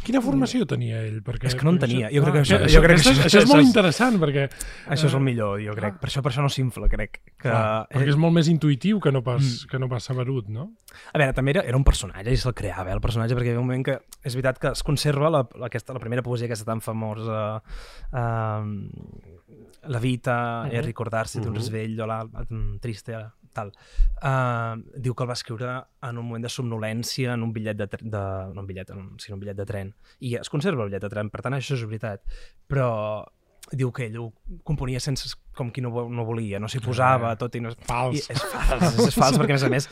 [0.05, 1.23] Quina formació tenia ell?
[1.25, 2.09] Perquè, És que no en tenia.
[2.13, 4.19] Jo crec que Ah, això- això, jo crec que això, això- això és molt interessant,
[4.21, 4.49] perquè,
[4.87, 5.97] Això és el millor, jo crec.
[5.99, 7.21] Per això, per això no s'infla, crec.
[7.41, 7.49] Que...
[7.49, 9.69] eh, perquè és molt més intuïtiu que no pas, Mm.
[9.71, 10.73] que no pas saberut, no?
[11.13, 13.49] A veure, també era, era un personatge i se'l creava, eh, el personatge, perquè hi
[13.55, 16.45] havia un moment que és veritat que es conserva la, la, aquesta, la primera poesia
[16.45, 17.61] aquesta tan famosa
[18.13, 18.63] uh,
[19.87, 20.75] La vita uh -huh.
[20.77, 21.55] e ricordarsi d'un Mhm.
[21.57, 22.27] risveglio la,
[22.81, 23.13] triste,
[23.53, 23.71] tal.
[24.21, 25.73] Uh, diu que el va escriure
[26.05, 29.09] en un moment de somnolència en un bitllet de, de no un bitllet, en un,
[29.19, 29.93] sinó un bitllet de tren.
[30.19, 32.23] I es conserva el bitllet de tren, per tant això és veritat.
[32.69, 32.89] Però
[33.69, 34.29] diu que ell ho
[34.65, 37.73] componia sense com qui no, no volia, no s'hi posava, tot i no...
[37.85, 38.15] Fals.
[38.29, 39.89] I és fals, és, és fals perquè a més a més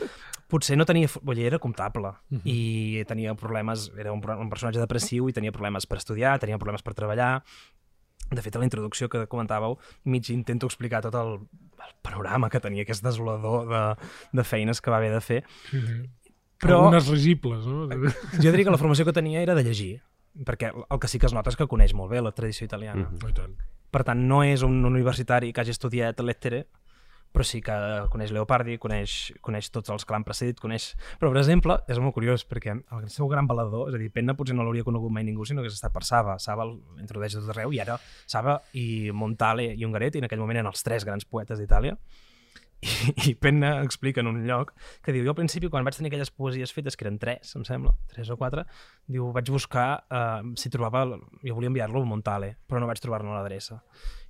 [0.48, 1.10] potser no tenia...
[1.20, 2.42] Vull dir, era comptable Mhm.
[2.48, 6.82] i tenia problemes, era un, un personatge depressiu i tenia problemes per estudiar, tenia problemes
[6.82, 7.44] per treballar.
[8.30, 11.38] De fet, a la introducció que comentàveu, mig intento explicar tot el,
[11.80, 13.82] el panorama que tenia, aquest desolador de,
[14.36, 15.38] de feines que va haver de fer.
[15.70, 15.98] Sí, sí.
[16.60, 17.86] Però- Algunes risibles, no?
[18.42, 20.02] Jo diria que la formació que tenia era de llegir,
[20.44, 23.08] perquè el que sí que es nota és que coneix molt bé la tradició italiana.
[23.14, 23.54] I tant.
[23.90, 26.66] Per tant, no és un universitari que hagi estudiat lettere,
[27.38, 27.74] però sí que
[28.10, 29.12] coneix Leopardi, coneix,
[29.46, 30.88] coneix tots els que l'han precedit, coneix...
[31.20, 34.34] Però, per exemple, és molt curiós, perquè el seu gran balador, és a dir, Penna
[34.34, 36.34] potser no l'hauria conegut mai ningú, sinó que s'està per Saba.
[36.42, 37.94] Saba el introdueix a tot arreu, i ara
[38.26, 41.94] Saba i Montale i Ungaretti, en aquell moment eren els tres grans poetes d'Itàlia,
[42.82, 42.90] i,
[43.30, 46.34] i Penna explica en un lloc que diu, jo al principi quan vaig tenir aquelles
[46.34, 48.66] poesies fetes, que eren tres, em sembla, tres o quatre,
[49.06, 51.06] diu, vaig buscar eh, si trobava,
[51.42, 53.84] jo volia enviar-lo a Montale, però no vaig trobar-ne l'adreça.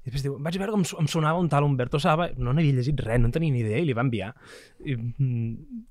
[0.08, 2.78] Després diu, vaig veure que em, so- em sonava un tal Umberto Saba, no n'havia
[2.80, 4.32] llegit res, no en tenia ni idea, i li va enviar.
[4.80, 5.84] I, mm,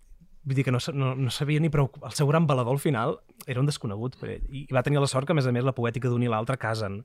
[0.47, 1.89] vull dir que no, no, no sabia ni prou...
[2.07, 4.45] El seu gran balador al final era un desconegut per ell.
[4.49, 6.31] I, i va tenir la sort que, a més a més, la poètica d'un i
[6.31, 7.01] l'altre casen.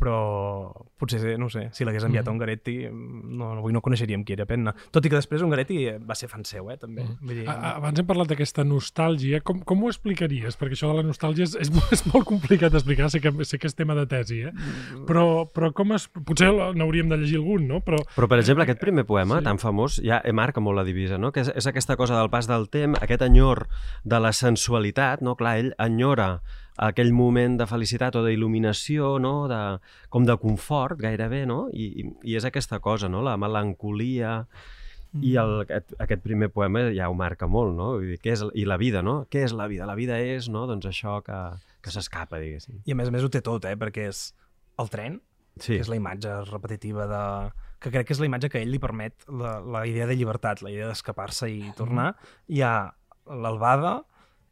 [0.00, 4.22] Però potser, no ho sé, si l'hagués enviat a Ungaretti, no, no, avui no coneixeríem
[4.24, 4.72] qui era Penna.
[4.92, 5.76] Tot i que després Ungaretti
[6.08, 7.04] va ser fan seu, eh, també.
[7.20, 9.40] Vull dir, A- a- Abans hem parlat d'aquesta nostàlgia.
[9.44, 10.56] Com, com ho explicaries?
[10.60, 13.10] Perquè això de la nostàlgia és, és, molt- és molt complicat d'explicar.
[13.10, 14.52] Sé, que, sé que és tema de tesi, eh?
[15.06, 16.08] Però, però com es...
[16.08, 17.80] Potser n'hauríem de llegir algun, no?
[17.84, 19.40] Però Però, per exemple, aquest primer poema, Sí.
[19.40, 19.44] sí.
[19.44, 21.32] tan famós, ja marca molt la divisa, no?
[21.32, 23.66] que és, és aquesta cosa del pas del temps, aquest enyor
[24.04, 25.34] de la sensualitat, no?
[25.36, 26.40] clar, ell enyora
[26.76, 29.48] aquell moment de felicitat o d'il·luminació, no?
[29.50, 29.60] de,
[30.08, 31.64] com de confort, gairebé, no?
[31.72, 33.22] I, i és aquesta cosa, no?
[33.26, 34.44] la melancolia,
[35.18, 37.96] i el, aquest, aquest primer poema ja ho marca molt, no?
[37.96, 39.24] Vull dir, què és, I la vida, no?
[39.30, 39.88] Què és la vida?
[39.88, 41.38] La vida és, no?, doncs això que,
[41.82, 42.78] que s'escapa, diguéssim.
[42.86, 43.74] I a més a més ho té tot, eh?
[43.80, 44.28] Perquè és
[44.78, 45.18] el tren,
[45.58, 47.24] Sí, que és la imatge repetitiva de...
[47.82, 50.62] que crec que és la imatge que ell li permet la, la idea de llibertat,
[50.62, 52.12] la idea d'escapar-se i tornar.
[52.48, 52.74] Hi ha
[53.26, 54.00] l'albada,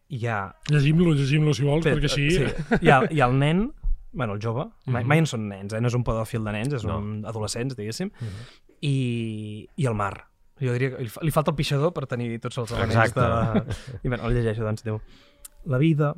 [0.09, 0.39] hi ha...
[0.73, 2.29] Llegim-lo, llegim-lo, si vols, perquè així...
[2.33, 3.67] Sí, hi ha, hi ha el nen,
[4.13, 5.81] bueno, el jove, mai, mai en són nens, eh?
[5.85, 6.99] no és un pedòfil de nens, és No.
[7.03, 8.11] un adolescents, diguéssim,
[8.81, 8.97] i,
[9.77, 10.15] i el mar.
[10.59, 13.21] Jo diria que li, li falta el pixador per tenir tots els elements Exacte.
[13.23, 13.99] de...
[14.03, 14.99] I bueno, el llegeixo, doncs, diu...
[15.69, 16.15] La vida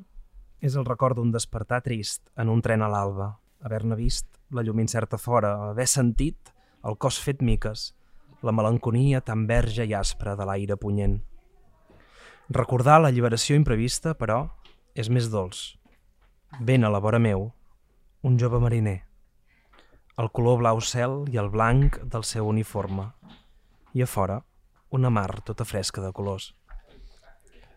[0.63, 3.33] és el record d'un despertar trist en un tren a l'alba,
[3.65, 6.53] haver-ne vist la llum incerta fora, haver sentit
[6.87, 7.91] el cos fet miques,
[8.47, 11.19] la melanconia tan verge i aspra de l'aire punyent.
[12.51, 14.41] Recordar l'alliberació imprevista, però,
[14.99, 15.77] és més dolç.
[16.59, 17.45] Ben a la vora meu,
[18.27, 18.97] un jove mariner.
[20.19, 23.05] El color blau cel i el blanc del seu uniforme.
[23.95, 24.41] I a fora,
[24.91, 26.51] una mar tota fresca de colors.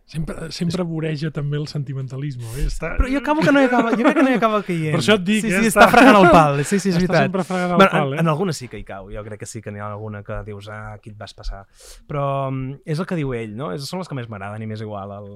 [0.06, 2.44] Sempre, sempre voreja també el sentimentalisme.
[2.60, 2.66] Eh?
[2.68, 2.89] Està...
[3.00, 4.92] Però jo acabo que no hi acaba, jo crec que no hi acaba caient.
[4.94, 6.98] Per això et dic, sí, eh, sí, està- està fregant el pal, sí, sí, és
[6.98, 7.24] Està veritat.
[7.30, 8.20] sempre fregant el Bueno, pal, en, eh?
[8.26, 10.42] en alguna sí que hi cau, jo crec que sí que n'hi ha alguna que
[10.46, 11.63] dius, ah, aquí et vas passar.
[12.06, 13.72] Però mm, és el que diu ell, no?
[13.74, 15.16] És, són les que més m'agraden i m'és igual.
[15.22, 15.32] El,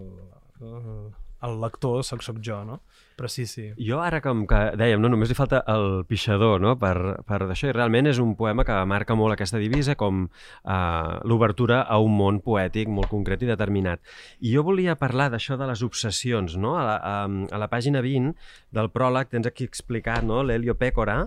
[0.61, 2.79] el, el lector soc, soc jo, no?
[3.17, 3.71] Però sí, sí.
[3.81, 6.75] Jo ara com que dèiem, no, només li falta el pixador no?
[6.77, 6.93] per,
[7.25, 11.81] per d'això, i realment és un poema que marca molt aquesta divisa com uh, l'obertura
[11.81, 14.03] a un món poètic molt concret i determinat.
[14.45, 16.75] I jo volia parlar d'això de les obsessions, no?
[16.77, 18.37] A la, a, a la pàgina 20
[18.77, 20.43] del pròleg tens aquí explicat no?
[20.45, 21.23] l'Helio Pécora,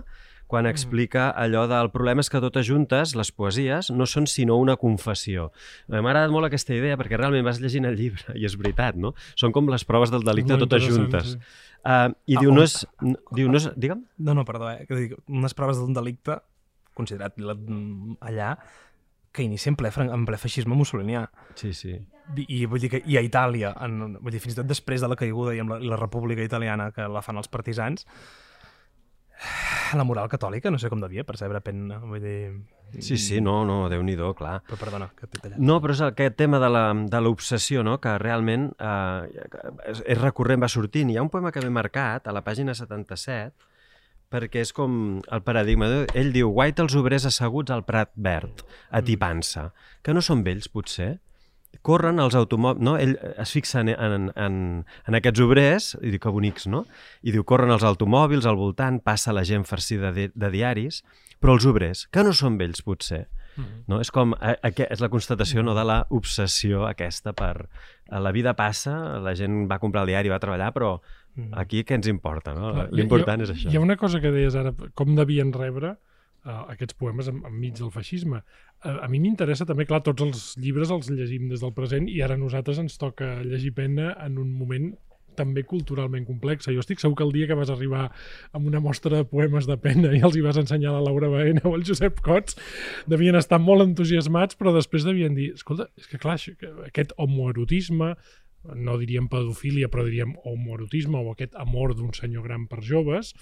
[0.51, 4.75] quan explica allò del problema és que totes juntes, les poesies, no són sinó una
[4.77, 5.47] confessió.
[5.87, 9.13] M'ha agradat molt aquesta idea perquè realment vas llegint el llibre i és veritat, no?
[9.39, 11.33] Són com les proves del delicte Molt totes juntes.
[11.37, 11.57] sí.
[11.81, 12.75] Uh, I Ah, diu, no és...
[13.01, 13.63] no- Diu, no és...
[13.73, 14.03] Digue'm?
[14.21, 14.83] No, no, perdó, eh?
[14.85, 16.35] Que dic, unes proves d'un delicte
[16.93, 17.55] considerat la-
[18.21, 18.51] allà
[19.33, 21.23] que inicia en ple, en ple feixisme mussolinià.
[21.55, 21.95] Sí, sí.
[22.37, 25.01] I, i vull dir que i a Itàlia, en, vull dir, fins i tot després
[25.01, 28.05] de la caiguda i amb la, i la república italiana que la fan els partisans,
[29.99, 32.37] la moral catòlica, no sé com devia percebre pena, vull dir...
[32.99, 34.57] Sí, sí, no, no, déu nhi clar.
[34.67, 35.59] Però perdona, que t'he tallat.
[35.59, 37.99] No, però és aquest tema de l'obsessió, no?
[38.03, 39.45] que realment eh,
[39.87, 41.09] és, és recurrent, va sortint.
[41.09, 43.55] Hi ha un poema que m'he marcat a la pàgina 77,
[44.31, 45.87] perquè és com el paradigma.
[46.13, 49.69] Ell diu, guaita els obrers asseguts al Prat Verd, atipant-se,
[50.03, 51.13] que no són vells, potser?
[51.81, 52.95] Corren els automòbils, no?
[52.99, 54.55] Ell es fixa en, en, en,
[55.07, 56.85] en aquests obrers, i diu que bonics, no?
[57.23, 61.01] I diu, corren els automòbils al voltant, passa la gent farcida de, de diaris,
[61.41, 63.25] però els obrers, que no són vells potser,
[63.89, 63.99] no?
[64.03, 67.55] És com, a, a, és la constatació no, de la obsessió aquesta per...
[68.11, 70.99] a La vida passa, la gent va comprar el diari, va treballar, però
[71.55, 72.73] aquí què ens importa, no?
[72.91, 73.71] L'important és això.
[73.71, 75.95] Hi ha una cosa que deies ara, com devien rebre
[76.45, 78.41] uh, aquests poemes en, enmig del feixisme.
[78.81, 82.21] Uh, a mi m'interessa també, clar, tots els llibres els llegim des del present i
[82.25, 84.91] ara nosaltres ens toca llegir pena en un moment
[85.35, 86.67] també culturalment complex.
[86.67, 88.09] Jo estic segur que el dia que vas arribar
[88.57, 91.31] amb una mostra de poemes de pena i els hi vas ensenyar a la Laura
[91.31, 92.57] Baena o al Josep Cots,
[93.07, 96.37] devien estar molt entusiasmats, però després devien dir, escolta, és que clar,
[96.87, 98.13] aquest homoerotisme,
[98.77, 103.33] no diríem pedofília, però diríem homoerotisme o aquest amor d'un senyor gran per joves,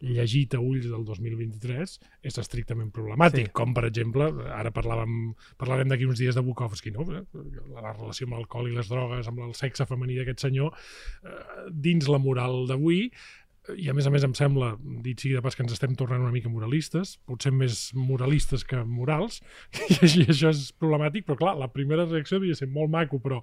[0.00, 3.52] llegit a ulls del 2023 és estrictament problemàtic, Sí.
[3.52, 7.06] com per exemple, ara parlàvem, parlarem d'aquí uns dies de Bukowski, no?
[7.06, 10.72] la relació amb l'alcohol i les drogues, amb el sexe femení d'aquest senyor,
[11.24, 13.10] eh, dins la moral d'avui,
[13.74, 14.74] i a més a més em sembla,
[15.04, 18.82] dit sigui de pas que ens estem tornant una mica moralistes, potser més moralistes que
[18.86, 19.40] morals,
[20.06, 23.40] i això és problemàtic, però clar, la primera reacció devia ser molt maco, però,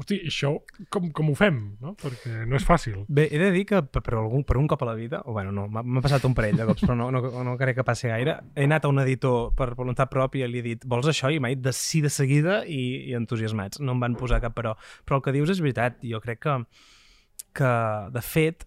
[0.00, 0.56] hosti, això
[0.92, 1.60] com, com ho fem?
[1.82, 1.94] No?
[2.00, 3.04] Perquè no és fàcil.
[3.08, 5.54] Bé, he de dir que per, algun, per un cop a la vida, o bueno,
[5.54, 8.38] no, m'ha passat un parell de cops, però no, no, no crec que passi gaire,
[8.56, 11.30] he anat a un editor per voluntat pròpia i li he dit, vols això?
[11.30, 13.80] I m'ha dit de sí de seguida i, i entusiasmats.
[13.80, 14.74] No em van posar cap però.
[15.06, 16.00] Però el que dius és veritat.
[16.06, 16.56] Jo crec que,
[17.56, 17.72] que
[18.14, 18.66] de fet,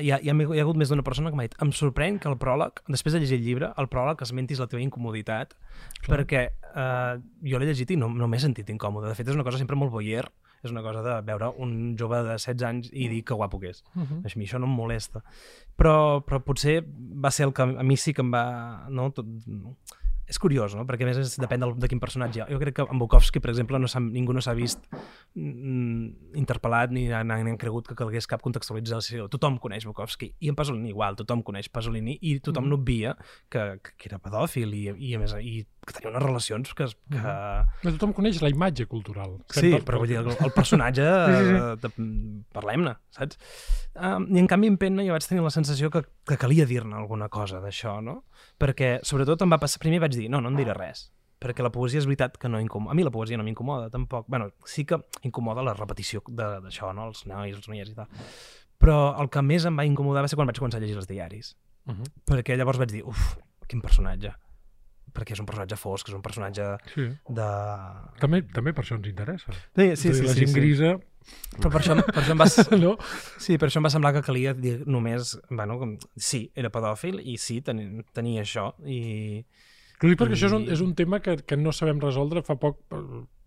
[0.00, 2.18] hi ha, hi ha, hi ha hagut més d'una persona que m'ha dit em sorprèn
[2.20, 5.54] que el pròleg, després de llegir el llibre, el pròleg esmentis la teva incomoditat,
[6.02, 6.12] Clar.
[6.12, 7.14] perquè eh,
[7.46, 9.10] jo l'he llegit i no, no m'he sentit incòmode.
[9.10, 10.24] De fet, és una cosa sempre molt voyer,
[10.60, 13.70] és una cosa de veure un jove de 16 anys i dir que guapo que
[13.70, 13.82] és.
[13.94, 14.20] Uh -huh.
[14.24, 15.22] A mi això no em molesta.
[15.76, 18.86] Però, però potser va ser el que a mi sí que em va...
[18.88, 19.26] No, tot,
[20.30, 20.86] és curiós, no?
[20.86, 22.46] Perquè a més és, depèn del, de quin personatge.
[22.48, 24.78] Jo crec que en Bukowski, per exemple, no ningú no s'ha vist
[25.34, 29.28] interpel·lat ni han, han cregut que calgués cap contextualització.
[29.32, 32.70] Tothom coneix Bukowski i en Pasolini igual, tothom coneix Pasolini i tothom Mm.
[32.74, 33.12] n'obvia
[33.48, 37.20] que, que era pedòfil i, i a més i que tenia unes relacions que, que,
[37.80, 39.38] Però tothom coneix la imatge cultural.
[39.48, 41.06] Sí, Per- però vull dir, el, el personatge,
[41.80, 43.38] Sí, parlem-ne, saps?
[43.96, 46.94] Um, I en canvi, en Penna jo vaig tenir la sensació que, que calia dir-ne
[46.98, 48.24] alguna cosa d'això, no?
[48.60, 49.80] Perquè, sobretot, em va passar...
[49.82, 51.08] Primer vaig dir, no, no en diré res,
[51.40, 52.92] perquè la poesia és veritat que no incomoda.
[52.92, 54.26] A mi la poesia no m'incomoda, tampoc.
[54.28, 57.06] bueno, sí que incomoda la repetició de- d'això, no?
[57.08, 58.08] Els nois, els noies i tal.
[58.80, 61.08] Però el que més em va incomodar va ser quan vaig començar a llegir els
[61.08, 61.56] diaris.
[61.86, 62.04] Mhm.
[62.28, 63.36] Perquè llavors vaig dir, uf,
[63.68, 64.32] quin personatge.
[65.12, 66.62] Perquè és un personatge fosc, és un personatge
[66.94, 67.08] Sí.
[67.28, 67.46] de...
[68.20, 69.50] També, també per això ens interessa.
[69.74, 70.54] Sí, a dir, la gent sí.
[70.60, 70.98] grisa...
[71.60, 72.46] Però per això, per això em va,
[72.84, 72.96] No?
[73.38, 75.34] Sí, per això em va semblar que calia dir només...
[75.50, 78.70] Bueno, com, sí, era pedòfil i sí, tenia, tenia això.
[78.86, 79.44] I,
[80.02, 82.42] Ho dic perquè això és un, I- és un tema que, que no sabem resoldre
[82.42, 83.02] fa poc, per-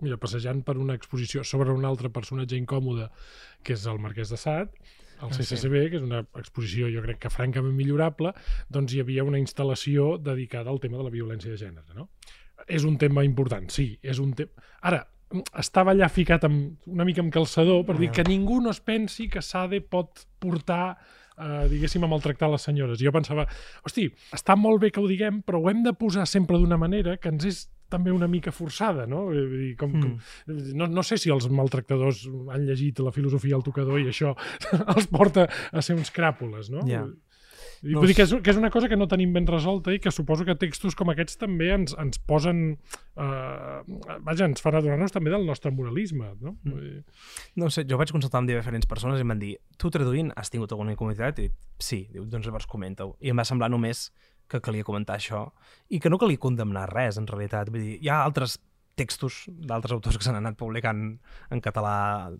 [0.05, 3.07] mira, passejant per una exposició sobre un altre personatge incòmode,
[3.63, 4.69] que és el Marquès de Sade,
[5.23, 5.43] al Ah, sí.
[5.43, 8.33] CCCB, que és una exposició jo crec que francament millorable,
[8.69, 11.95] doncs hi havia una instal·lació dedicada al tema de la violència de gènere.
[11.95, 12.09] No?
[12.67, 14.51] És un tema important, sí, és un tema...
[14.81, 15.07] Ara,
[15.57, 18.19] estava allà ficat amb, una mica amb calçador per dir Ja.
[18.19, 20.97] que ningú no es pensi que Sade pot portar
[21.37, 23.01] eh, diguéssim, a maltractar les senyores.
[23.01, 23.47] I jo pensava,
[23.85, 27.17] hosti, està molt bé que ho diguem, però ho hem de posar sempre d'una manera
[27.17, 29.25] que ens és també una mica forçada, no?
[29.29, 30.01] Vull dir, Com, Mm.
[30.01, 30.17] com,
[30.79, 34.33] no, no sé si els maltractadors han llegit la filosofia del tocador i això
[34.95, 36.81] els porta a ser uns cràpules, no?
[36.89, 37.03] Ja.
[37.83, 39.99] No vull dir que és, que és una cosa que no tenim ben resolta i
[39.99, 42.61] que suposo que textos com aquests també ens, ens posen...
[43.19, 43.79] Eh,
[44.23, 46.55] vaja, ens fan adonar-nos també del nostre moralisme, no?
[46.63, 46.71] Mm.
[46.71, 47.01] Vull dir,
[47.59, 50.53] no sé, jo vaig consultar amb diferents persones i em van dir tu traduint has
[50.53, 51.43] tingut alguna incomoditat?
[51.43, 51.49] I
[51.83, 53.17] sí, diu, doncs llavors comenta-ho.
[53.19, 54.07] I em va semblar només
[54.47, 55.49] que calia comentar això
[55.91, 57.71] i que no calia condemnar res, en realitat.
[57.73, 58.61] Vull dir, hi ha altres
[58.95, 61.03] textos d'altres autors que s'han anat publicant
[61.51, 62.31] en català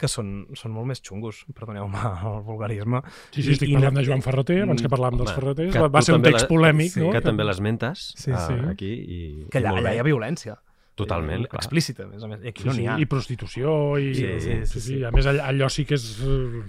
[0.00, 3.02] que són, són molt més xungos, perdoneu-me el vulgarisme.
[3.30, 5.72] Sí, sí, I- estic i parlant no- de Joan Ferreter, abans que parlàvem dels Ferreters.
[5.76, 7.12] que Va, ser un text la- polèmic, sí, no?
[7.14, 8.58] Que també l'esmentes Sí, eh, sí.
[8.72, 8.90] aquí.
[8.90, 9.20] I,
[9.52, 10.56] Que allà, i molt allà hi ha violència.
[11.02, 11.60] Totalment, Eh, clar.
[11.64, 12.40] Explícita, a més a més.
[12.44, 12.98] I aquí Sí, no sí, n'hi ha.
[13.00, 14.14] I prostitució, i...
[14.14, 14.98] Sí, sí, sí, sí.
[15.04, 16.62] A més, allò, allò sí que és eh,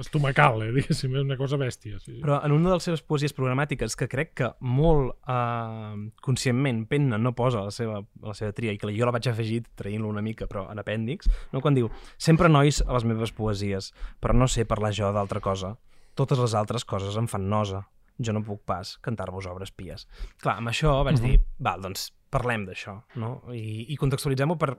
[0.00, 1.98] estomacal, eh, diguéssim, és una cosa bèstia.
[2.02, 2.18] Sí.
[2.22, 7.18] Però en una de les seves poesies programàtiques que crec que molt eh, conscientment Penna
[7.18, 9.62] no posa a la seva, a la seva tria i que jo la vaig afegir
[9.78, 11.60] traient-lo una mica però en apèndix, no?
[11.64, 15.76] quan diu sempre nois a les meves poesies, però no sé parlar jo d'altra cosa.
[16.16, 17.84] Totes les altres coses em fan nosa.
[18.16, 20.06] Jo no puc pas cantar-vos obres pies.
[20.40, 21.26] Clar, amb això vaig Mhm.
[21.26, 23.32] dir, val, doncs parlem d'això, no?
[23.56, 24.74] I, i contextualitzem-ho per,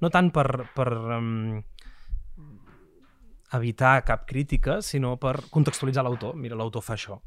[0.00, 0.88] no tant per, per
[1.18, 1.60] um,
[3.54, 6.34] evitar cap crítica, sinó per contextualitzar l'autor.
[6.40, 7.20] Mira, l'autor fa això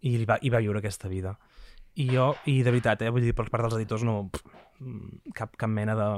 [0.00, 1.34] i, li va, i va viure aquesta vida.
[1.96, 5.54] I jo, i de veritat, eh, vull dir, per part dels editors no mm, cap,
[5.56, 6.08] cap mena de,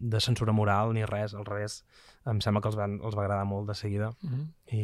[0.00, 1.82] de censura moral ni res, al revés.
[2.26, 4.12] Em sembla que els, van, els va agradar molt de seguida.
[4.24, 4.46] Mhm.
[4.72, 4.82] I...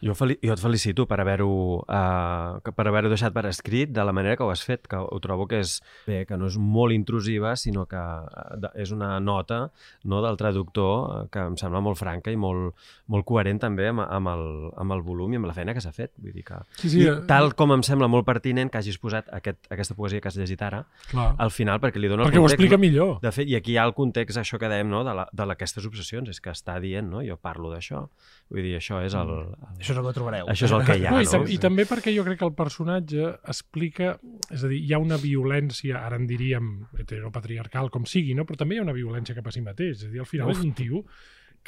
[0.00, 1.48] Jo, jo et felicito per haver-ho
[1.82, 5.18] uh, per haver deixat per escrit de la manera que ho has fet, que ho
[5.20, 9.72] trobo que és bé, que no és molt intrusiva, sinó que eh, és una nota
[10.04, 12.76] no, del traductor eh, que em sembla molt franca i molt,
[13.10, 14.44] molt coherent també amb, amb, el,
[14.78, 16.12] amb el volum i amb la feina que s'ha fet.
[16.22, 19.00] Vull dir que, Sí, sí, I eh, tal com em sembla molt pertinent que hagis
[19.02, 21.32] posat aquest, aquesta poesia que has llegit ara Clar.
[21.38, 22.60] al final, perquè li dona el Perquè ho context.
[22.60, 23.18] explica millor.
[23.24, 25.02] De fet, i aquí hi ha el context, això que dèiem, no?
[25.06, 27.24] de, la, de la, aquestes obsessions, és que està dient, no?
[27.26, 28.06] jo parlo d'això.
[28.48, 29.34] Vull dir, això és el...
[29.34, 29.87] el...
[29.88, 30.50] Això és el que trobareu.
[30.52, 31.30] Això és el que hi ha, no, i, no?
[31.32, 34.12] tam I també perquè jo crec que el personatge explica,
[34.52, 36.68] és a dir, hi ha una violència, ara en diríem
[37.00, 38.44] heteropatriarcal, com sigui, no?
[38.48, 40.02] però també hi ha una violència cap a si mateix.
[40.02, 40.58] És a dir, al final Uf.
[40.58, 41.04] és un tio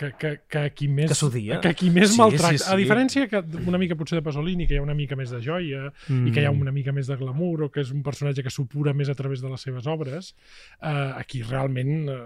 [0.01, 2.57] que, que, que qui més, Que que qui més Sí, maltracta.
[2.57, 2.71] sí, sí.
[2.73, 5.43] A diferència que una mica potser de Pasolini, que hi ha una mica més de
[5.45, 6.29] joia Mm.
[6.29, 8.51] i que hi ha una mica més de glamour o que és un personatge que
[8.51, 10.33] supura més a través de les seves obres,
[10.81, 12.19] eh, aquí realment eh,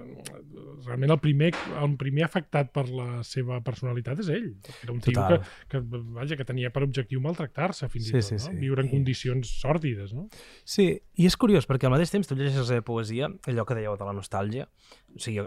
[0.86, 1.50] realment el primer,
[1.82, 4.50] el primer afectat per la seva personalitat és ell.
[4.84, 5.40] Era un tio que,
[5.72, 5.80] que,
[6.14, 8.44] vaja, que tenia per objectiu maltractar-se fins Sí, i tot, sí, no?
[8.46, 8.56] sí.
[8.60, 10.12] viure en condicions sòrdides.
[10.14, 10.28] No?
[10.64, 13.74] Sí, i és curiós, perquè al mateix temps tu llegeixes la seva poesia, allò que
[13.74, 14.68] dèieu de la nostàlgia,
[15.14, 15.42] o sigui,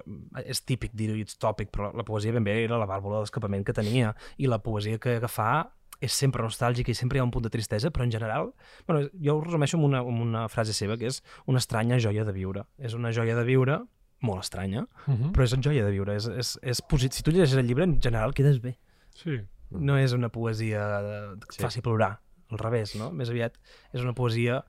[0.46, 3.64] és típic dir-ho i ets tòpic, però la poesia ben bé era la vàlvula d'escapament
[3.66, 7.32] que tenia, i la poesia que, fa és sempre nostàlgica i sempre hi ha un
[7.32, 8.52] punt de tristesa, però en general,
[8.88, 12.26] bueno, jo ho resumeixo amb una, amb una frase seva, que és una estranya joia
[12.26, 12.66] de viure.
[12.78, 13.80] És una joia de viure
[14.22, 15.32] molt estranya, Uh -huh.
[15.32, 16.16] però és una joia de viure.
[16.16, 17.14] És, és, és posit...
[17.14, 18.78] Si tu llegeixes el llibre, en general quedes bé.
[19.14, 19.42] Sí.
[19.70, 21.62] No és una poesia que sí.
[21.62, 23.12] faci plorar, al revés, no?
[23.12, 23.58] Més aviat
[23.94, 24.64] és una poesia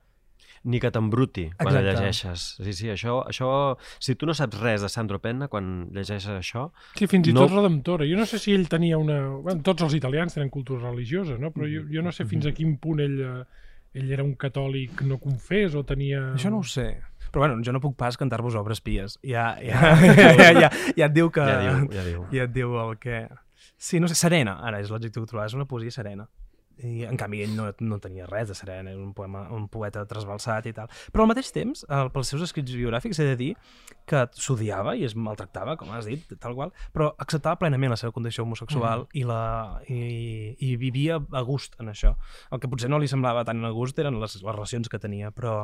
[0.63, 2.57] Ni que t'embruti quan la llegeixes.
[2.59, 3.77] Sí, sí, això, això...
[4.03, 6.65] Si tu no saps res de Sandro Penna quan llegeixes això,
[6.99, 8.05] Sí, fins i No- tot redemptora.
[8.09, 9.21] Jo no sé si ell tenia una...
[9.39, 11.51] Bueno, tots els italians tenen cultura religiosa, no?
[11.55, 15.01] però jo, jo no sé fins a quin punt ell, eh, ell era un catòlic
[15.07, 16.33] no confés o tenia...
[16.35, 16.89] Això no ho sé.
[17.29, 19.19] Però bueno, jo no puc pas cantar-vos obres pies.
[19.23, 21.45] Ja, ja, ja, ja, ja, ja et diu que...
[21.45, 22.25] Ja diu, ja diu.
[22.33, 23.23] Ja et diu el que...
[23.77, 26.25] Sí, no sé, serena, ara és l'adjectiu que trobava, és una poesia serena.
[26.85, 30.05] I, en canvi, ell no, no tenia res de serena, era un, poema, un poeta
[30.09, 30.91] trasbalsat i tal.
[31.13, 33.49] Però al mateix temps, el, pels seus escrits biogràfics, he de dir
[34.09, 38.15] que s'odiava i es maltractava, com has dit, tal qual, però acceptava plenament la seva
[38.15, 39.17] condició homosexual mm.
[39.21, 39.41] i, la,
[39.91, 39.99] i,
[40.69, 42.15] i vivia a gust en això.
[42.49, 45.33] El que potser no li semblava tan a gust eren les, les relacions que tenia,
[45.35, 45.57] però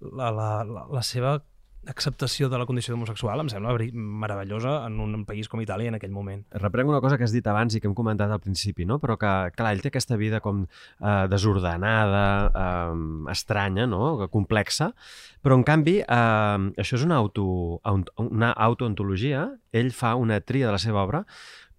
[0.00, 1.38] la, la, la, la seva
[1.88, 6.12] acceptació de la condició homosexual em sembla meravellosa en un país com Itàlia en aquell
[6.12, 6.42] moment.
[6.52, 8.98] Reprenc una cosa que has dit abans i que hem comentat al principi, no?
[9.00, 14.28] però que, clar, ell té aquesta vida com eh, desordenada, eh, estranya, no?
[14.28, 14.92] complexa,
[15.40, 17.80] però en canvi eh, això és una, auto,
[18.26, 21.24] una autoantologia, ell fa una tria de la seva obra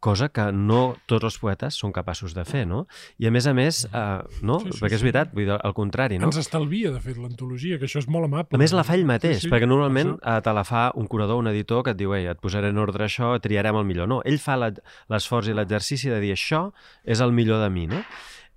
[0.01, 2.83] cosa que no tots els poetes són capaços de fer, no?
[3.21, 4.57] I a més a més, eh, no?
[4.65, 6.31] Sí, sí, Perquè és veritat, vull dir, al contrari, no?
[6.31, 8.57] Ens estalvia, de fet, l'antologia, que això és molt amable.
[8.57, 11.07] A més, la fa ell mateix, Sí, sí, perquè normalment eh, te la fa un
[11.07, 14.09] curador, un editor, que et diu, ei, et posaré en ordre això, triarem el millor.
[14.09, 16.71] No, ell fa l'esforç i l'exercici de dir això
[17.05, 18.01] és el millor de mi, no?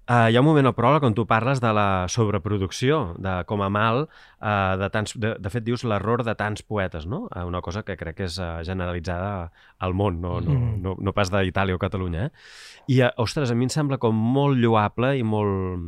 [0.04, 3.62] Uh, hi ha un moment al pròleg on tu parles de la sobreproducció, de com
[3.64, 7.22] a mal, uh, de, tants, de, de fet dius l'error de tants poetes, no?
[7.30, 10.82] Uh, una cosa que crec que és uh, generalitzada al món, no, no, Mm.
[10.84, 12.26] no, no pas d'Itàlia o Catalunya.
[12.26, 12.30] Eh?
[12.88, 15.80] I, uh, ostres, a mi em sembla com molt lloable i molt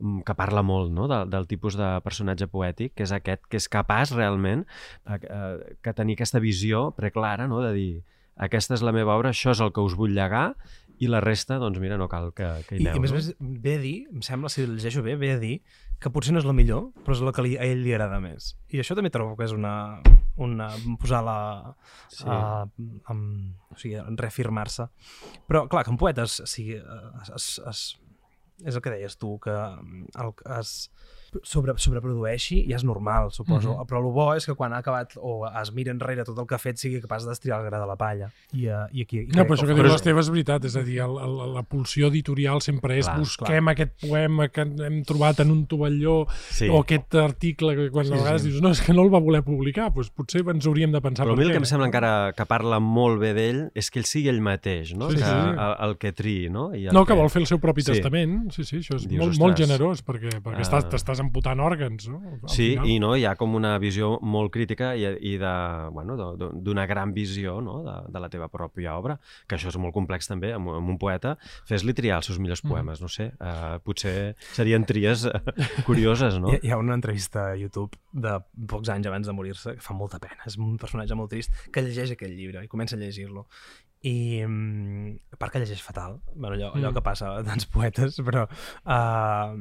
[0.00, 1.06] mm, que parla molt no?
[1.06, 4.66] de, del tipus de personatge poètic, que és aquest, que és capaç realment
[5.06, 7.62] eh, que tenir aquesta visió preclara, no?
[7.62, 7.92] de dir
[8.34, 10.56] aquesta és la meva obra, això és el que us vull llegar
[11.02, 12.94] i la resta, doncs mira, no cal que, que hi I, aneu.
[12.94, 13.20] I a més a no?
[13.20, 13.30] més,
[13.64, 15.56] ve a dir, em sembla, si el llegeixo bé, ve a dir
[16.02, 18.20] que potser no és la millor, però és la que li, a ell li agrada
[18.22, 18.52] més.
[18.74, 19.74] I això també trobo que és una...
[20.36, 20.68] una
[21.00, 21.38] posar la...
[22.12, 22.26] Sí.
[22.26, 22.66] Uh,
[23.10, 24.88] amb, o sigui, reafirmar-se.
[25.48, 26.78] Però, clar, que en poetes o sigui,
[27.22, 27.84] es, es, es,
[28.66, 30.74] és el que deies tu, que el, es
[31.42, 33.74] sobre, sobreprodueixi ja és normal, suposo.
[33.74, 33.86] Mhm.
[33.88, 36.54] Però el bo és que quan ha acabat o es mira enrere tot el que
[36.54, 38.30] ha fet sigui capaç d'estriar el gra de la palla.
[38.52, 39.20] I, uh, i aquí...
[39.24, 41.54] I No, però això que diu Però- l'Esteve és veritat, és a dir, el, el,
[41.54, 46.26] la pulsió editorial sempre és Clar, busquem aquest poema que hem trobat en un tovalló
[46.50, 46.68] Sí.
[46.68, 48.50] o aquest article que quan Sí, a vegades sí.
[48.50, 51.26] dius no, és que no el va voler publicar, doncs potser ens hauríem de pensar
[51.26, 51.62] Però a mi per el que què.
[51.62, 55.10] em sembla encara que parla molt bé d'ell és que ell sigui ell mateix, no?
[55.10, 55.30] Sí, que, sí.
[55.30, 56.74] El, el que triï, no?
[56.74, 57.92] I el No, que vol fer el seu propi Sí.
[57.92, 58.50] testament.
[58.52, 62.06] Sí, sí, això és Dius, molt, molt ostres, generós, perquè, perquè estàs, t'estàs amputant òrgans,
[62.12, 62.20] no?
[62.20, 62.88] Al Sí, final.
[62.92, 65.54] i no, hi ha com una visió molt crítica i, i de,
[65.96, 67.80] bueno, de- de- d'una gran visió no?
[67.86, 70.98] de, de la teva pròpia obra, que això és molt complex també, amb, amb un
[70.98, 71.36] poeta,
[71.68, 72.70] fes-li triar els seus millors Mm.
[72.70, 75.32] poemes, no sé, uh, potser serien tries eh,
[75.84, 76.52] curioses, no?
[76.54, 79.92] Hi, hi ha una entrevista a YouTube de pocs anys abans de morir-se que fa
[79.94, 80.42] molta pena.
[80.46, 83.46] És un personatge molt trist que llegeix aquell llibre i comença a llegir-lo.
[84.04, 86.94] I mm, a part que llegeix fatal, bueno, allò, allò Mm.
[86.94, 89.54] que passa a tants poetes, però uh,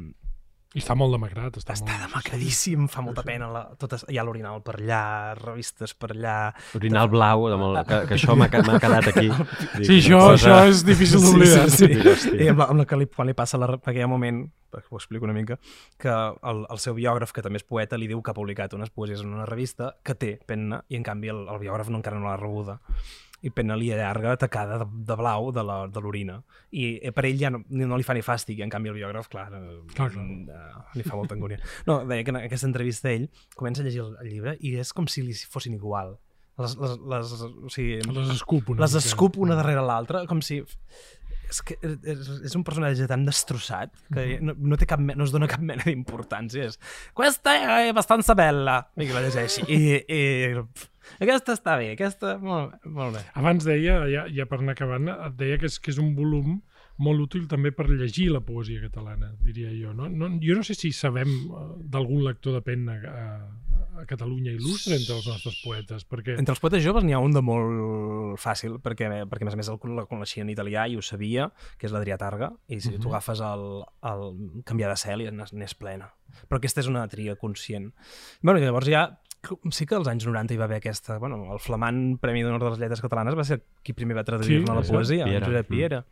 [0.73, 1.59] I està molt demacrat.
[1.61, 2.07] Està, està molt...
[2.07, 3.49] demacradíssim, fa molta pena.
[3.53, 5.03] La, totes, hi ha l'orinal per allà,
[5.37, 6.37] revistes per allà...
[6.79, 9.27] Orinal blau, de molt, que, que això m'ha quedat aquí.
[9.29, 11.67] Dic, Sí, això, una això és difícil d'oblidar.
[11.69, 12.35] Sí, sí, sí.
[12.41, 14.41] I amb la, amb la que li, quan li passa la, un moment,
[14.81, 15.59] ho explico una mica,
[16.01, 18.89] que el, el seu biògraf, que també és poeta, li diu que ha publicat unes
[18.89, 22.17] poesies en una revista que té penna i en canvi el, el biògraf no, encara
[22.17, 22.79] no l'ha rebuda
[23.43, 25.63] i penna li allarga tacada de, de blau de
[26.01, 26.37] l'orina.
[26.71, 28.99] I eh, per ell ja no, no li fa ni fàstic, i en canvi el
[29.01, 30.25] biògraf, clar, eh, Clar, clar.
[30.25, 31.59] eh, li fa molta angúnia.
[31.89, 33.27] No, deia que en aquesta entrevista ell
[33.59, 36.15] comença a llegir el, el llibre i és com si li fossin igual.
[36.61, 37.31] Les, les, les,
[37.65, 40.59] o sigui, Les escup una les escup una darrere l'altra, com si...
[41.53, 45.49] És que és, un personatge tan destrossat que no, no, té cap, no es dona
[45.51, 46.65] cap mena d'importància.
[46.71, 46.79] És,
[47.13, 48.79] Questa è abbastanza bella.
[48.97, 49.67] I la llegeixi.
[49.69, 50.19] I, i
[51.21, 52.37] aquesta està bé, aquesta...
[52.41, 53.23] Molt, bé, molt bé.
[53.39, 56.61] Abans deia, ja, ja per anar acabant, et deia que és, que és un volum
[57.03, 59.93] molt útil també per llegir la poesia catalana, diria jo.
[59.97, 60.09] No?
[60.09, 63.25] No, jo no sé si sabem eh, d'algun lector de penna a,
[63.99, 66.35] a Catalunya il·lustre entre els nostres poetes, perquè...
[66.39, 69.59] Entre els poetes joves n'hi ha un de molt fàcil, perquè, perquè a més a
[69.61, 72.89] més el, el coneixia en italià i ho sabia, que és l'Adrià Targa, i si
[72.93, 73.01] Mhm.
[73.03, 74.23] tu agafes el, el
[74.65, 76.11] Canviar de cel i n'és plena.
[76.49, 77.91] Però aquesta és una tria conscient.
[78.41, 79.19] bueno, i llavors ja
[79.71, 81.17] sí que als anys 90 hi va haver aquesta...
[81.19, 84.65] Bueno, el flamant Premi d'Honor de les Lletres Catalanes va ser qui primer va traduir-ne
[84.65, 85.45] Sí, la poesia, Piera.
[85.45, 85.75] Josep Mm.
[85.75, 86.05] Piera.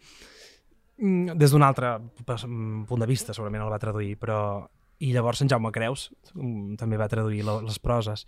[1.02, 4.70] Mm, Des d'un altre mm, punt de vista segurament el va traduir, però...
[5.02, 8.28] I llavors en Jaume Creus mm, també va traduir la, les proses.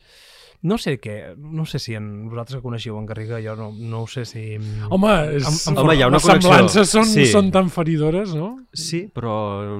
[0.63, 4.03] No sé què, no sé si en, vosaltres que coneixeu en Garriga, jo no, no
[4.03, 4.55] ho sé si...
[4.89, 6.49] Home, és, Amb- amb- Home, hi ha una les connexió.
[6.49, 7.25] semblances són, Sí.
[7.27, 8.53] són tan feridores, no?
[8.71, 9.33] Sí, però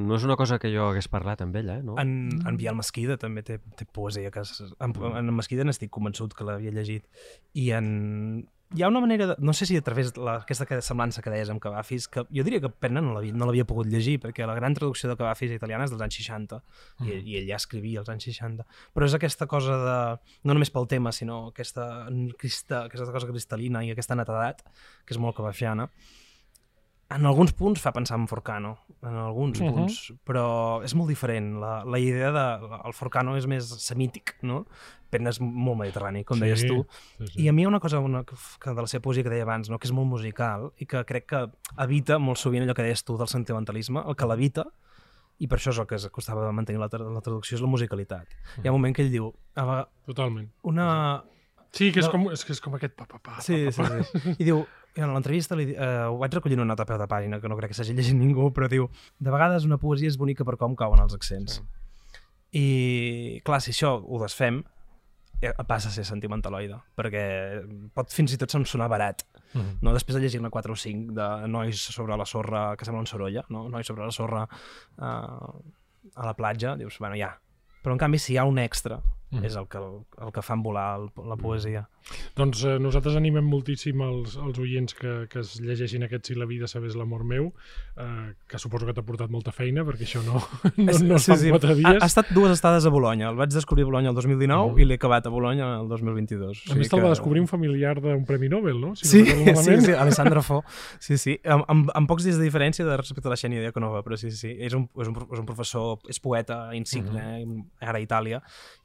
[0.04, 1.84] no és una cosa que jo hagués parlat amb ella, eh?
[1.88, 1.96] no?
[2.04, 2.12] En,
[2.46, 6.76] en Biel Mesquida també té, té poesia que en, en Mesquida n'estic convençut que l'havia
[6.76, 7.08] llegit
[7.56, 10.66] i en hi ha una manera, de, no sé si a través de la, aquesta
[10.66, 13.66] que- semblança que deies amb Cavafis, que jo diria que Penna no l'havia no l'havia
[13.70, 16.60] pogut llegir, perquè la gran traducció de Cavafis italiana és dels anys 60,
[17.06, 18.66] i, i ell ja escrivia als anys 60.
[18.96, 19.98] Però és aquesta cosa de,
[20.44, 22.08] no només pel tema, sinó aquesta,
[22.42, 24.66] crista, aquesta cosa cristal·lina i aquesta netedat,
[25.06, 25.90] que és molt cavafiana,
[27.16, 29.66] en alguns punts fa pensar en Forcano, en alguns uh.
[29.66, 29.74] -huh.
[29.74, 31.60] punts, però és molt diferent.
[31.60, 32.46] La, la idea de...
[32.86, 34.66] El Forcano és més semític, no?
[35.10, 36.86] Penna és molt mediterrani, com Sí, deies tu.
[37.20, 37.42] Sí, sí.
[37.44, 38.36] I a mi hi ha una cosa una, que,
[38.74, 39.78] de la seva poesia que deia abans, no?
[39.78, 43.18] que és molt musical i que crec que evita molt sovint allò que deies tu
[43.18, 44.66] del sentimentalisme, el que l'evita,
[45.40, 47.68] i per això és el que es costava mantenir la, tra la traducció, és la
[47.68, 48.28] musicalitat.
[48.64, 50.50] Hi ha un moment que ell diu, a vegades, Totalment.
[50.64, 51.24] una...
[51.74, 52.12] Sí, que és No.
[52.12, 54.04] com, és, que és com aquest pa, pa, pa, Sí, pa, sí, pa, pa.
[54.04, 54.36] sí.
[54.40, 54.66] I diu,
[54.96, 57.58] en l'entrevista li, eh, ho vaig recollir una nota a peu de pàgina, que no
[57.58, 58.90] crec que s'hagi llegit ningú, però diu,
[59.20, 61.60] de vegades una poesia és bonica per com cauen els accents.
[61.60, 61.64] Sí.
[62.54, 62.68] I,
[63.46, 64.62] clar, si això ho desfem,
[65.42, 67.24] eh, passa a ser sentimentaloide, perquè
[67.96, 69.26] pot fins i tot se'm sonar barat.
[69.54, 69.80] Mhm.
[69.82, 69.94] No?
[69.94, 73.44] Després de llegir-ne 4 o 5 de nois sobre la sorra, que sembla un sorolla,
[73.50, 73.68] no?
[73.70, 77.40] nois sobre la sorra eh, a la platja, dius, bueno, ja.
[77.84, 79.02] Però en canvi, si hi ha un extra,
[79.34, 79.46] Mhm.
[79.46, 81.88] és el que, el que fan volar el, la poesia.
[82.36, 86.46] Doncs eh, nosaltres animem moltíssim els, els oients que, que es llegeixin aquest Si la
[86.46, 87.54] vida sabés l'amor meu,
[87.98, 90.42] eh, que suposo que t'ha portat molta feina, perquè això no,
[90.78, 92.02] no, no es fa en quatre Ha, dies.
[92.04, 93.30] ha estat dues estades a Bologna.
[93.30, 94.80] El vaig descobrir a Bologna el 2019 Mhm.
[94.80, 96.64] i l'he acabat a Bologna el 2022.
[96.72, 98.96] A més, te'l va descobrir un familiar d'un Premi Nobel, no?
[98.96, 100.64] Si Sí, no sí, sí, Alessandro Fo.
[101.00, 104.04] Sí, sí, amb, amb, amb pocs dies de diferència de respecte a la Xènia Diaconova,
[104.04, 104.56] però sí, sí, sí.
[104.60, 107.66] És un, és un, és un professor, és poeta insigne, Mhm.
[107.82, 108.42] ara a Itàlia,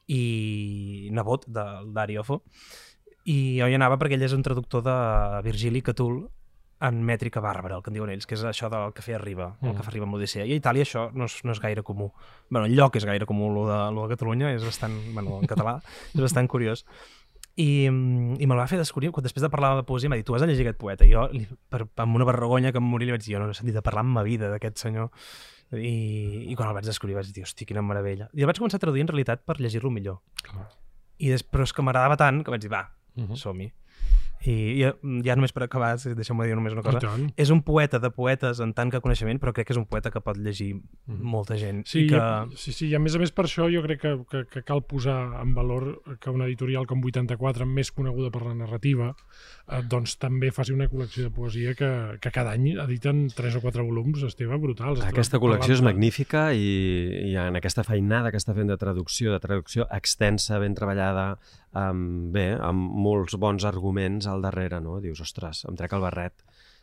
[0.09, 2.41] i nebot del Dario Fo.
[3.29, 4.95] I jo hi anava perquè ell és un traductor de
[5.45, 6.23] Virgili Catul
[6.81, 9.57] en mètrica bàrbara, el que en diuen ells, que és això del que feia Riba,
[9.61, 9.75] el Mhm.
[9.77, 10.45] que fa Riba amb l'Odissea.
[10.47, 12.11] I a Itàlia això no és, no és gaire comú.
[12.49, 15.47] bueno, el lloc és gaire comú, lo de, lo de Catalunya és bastant, bueno, en
[15.47, 15.81] català,
[16.15, 16.85] és bastant curiós.
[17.57, 20.25] I, mm, i me'l va fer descobrir, quan després de parlar de poesia, m'ha dit,
[20.25, 21.03] tu has de llegir aquest poeta.
[21.05, 23.49] I jo, li, per, amb una vergonya que em moria, li vaig dir, jo no
[23.51, 25.09] he sentit de parlar en ma vida d'aquest senyor.
[25.71, 28.29] I, I quan el vaig descobrir vaig dir, hosti, quina meravella.
[28.33, 30.21] I el vaig començar a traduir en realitat per llegir-lo millor.
[30.41, 30.65] Clar.
[31.19, 33.35] I després, però és que m'agradava tant que vaig dir, va, Mhm.
[33.35, 33.71] som-hi.
[34.47, 34.93] I ja,
[35.25, 38.09] ja només per acabar, si deixeu-me dir només una I cosa, és un poeta de
[38.15, 41.21] poetes en tant que coneixement, però crec que és un poeta que pot llegir Mhm.
[41.21, 41.85] molta gent.
[41.85, 42.15] Sí, I que...
[42.53, 44.63] i- sí, sí, i a més a més per això jo crec que, que, que
[44.63, 49.15] cal posar en valor que una editorial com 84, més coneguda per la narrativa,
[49.67, 53.61] eh, doncs també faci una col·lecció de poesia que, que cada any editen 3 o
[53.61, 55.01] 4 volums, Esteve, brutals.
[55.03, 59.39] Aquesta col·lecció és magnífica i, i en aquesta feinada que està fent de traducció, de
[59.39, 61.37] traducció extensa, ben treballada,
[61.73, 64.99] amb, bé, amb molts bons arguments al darrere, no?
[65.03, 66.33] Dius, ostres, em trec el barret.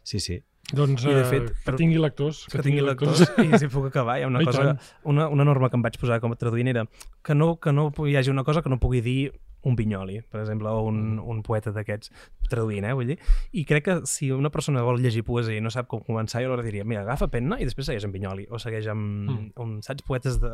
[0.06, 0.40] Sí, sí.
[0.72, 2.44] Doncs I, de eh, fet, que per- tingui lectors.
[2.50, 5.76] que tingui lectors i si puc acabar, hi ha una cosa, una, una norma que
[5.78, 6.86] em vaig posar com a traduint era
[7.22, 9.32] que no, que no hi hagi una cosa que no pugui dir
[9.66, 12.12] un Vinyoli, per exemple, o un, un poeta d'aquests,
[12.50, 13.16] traduint, eh, vull dir.
[13.50, 16.52] I crec que si una persona vol llegir poesia i no sap com començar, jo
[16.52, 19.48] aleshores diria, mira, agafa penna i després segueix amb Vinyoli, o segueix amb, Mm.
[19.62, 20.50] un, saps, poetes de...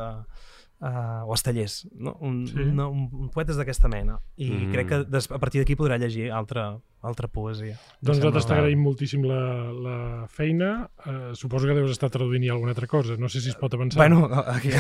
[0.82, 2.16] Uh, o Estellers, no?
[2.20, 2.58] un, Sí.
[2.58, 4.64] una, un, un poetes d'aquesta mena i Mm.
[4.66, 4.72] mm.
[4.72, 9.22] crec que des, a partir d'aquí podrà llegir altra, altra poesia Doncs nosaltres t'agraïm moltíssim
[9.26, 9.40] la,
[9.72, 9.96] la
[10.30, 10.88] feina.
[11.06, 13.14] Eh, suposo que deus estar traduint ja alguna altra cosa.
[13.18, 13.98] No sé si es pot avançar.
[14.00, 14.70] Bueno, aquí,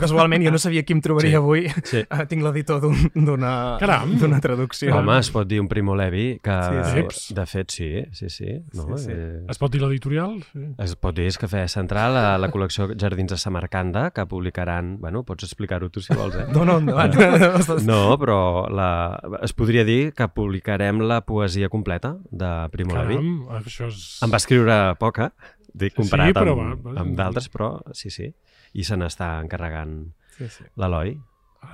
[0.00, 1.36] casualment jo no sabia qui em trobaria Sí.
[1.36, 1.62] avui.
[1.84, 2.02] Sí.
[2.10, 3.78] Ah, Tinc l'editor d'un- d'una
[4.20, 4.94] d'una traducció.
[4.96, 7.34] Home, es pot dir un Primo Levi, que Sí, sí.
[7.34, 8.50] de fet sí, sí, sí.
[8.74, 8.96] No?
[8.96, 9.10] Sí, sí.
[9.14, 10.38] Eh, Es pot dir l'editorial?
[10.52, 10.66] Sí.
[10.78, 14.96] Es pot dir és Cafè Central, a la col·lecció Jardins de Samarcanda, que publicaran...
[15.00, 16.46] Bueno, pots explicar-ho tu si vols, eh?
[16.52, 17.14] No, no, endavant.
[17.86, 19.18] No, però la...
[19.42, 23.16] es podria dir que publicarem la poesia completa de Primo Levi.
[23.58, 24.20] Això és...
[24.22, 25.32] En va escriure poca,
[25.74, 27.00] dic, comparat Sí, però amb, va, va.
[27.00, 28.30] amb d'altres, però sí, sí.
[28.74, 30.64] I se n'està encarregant Sí, sí.
[30.76, 31.16] l'Eloi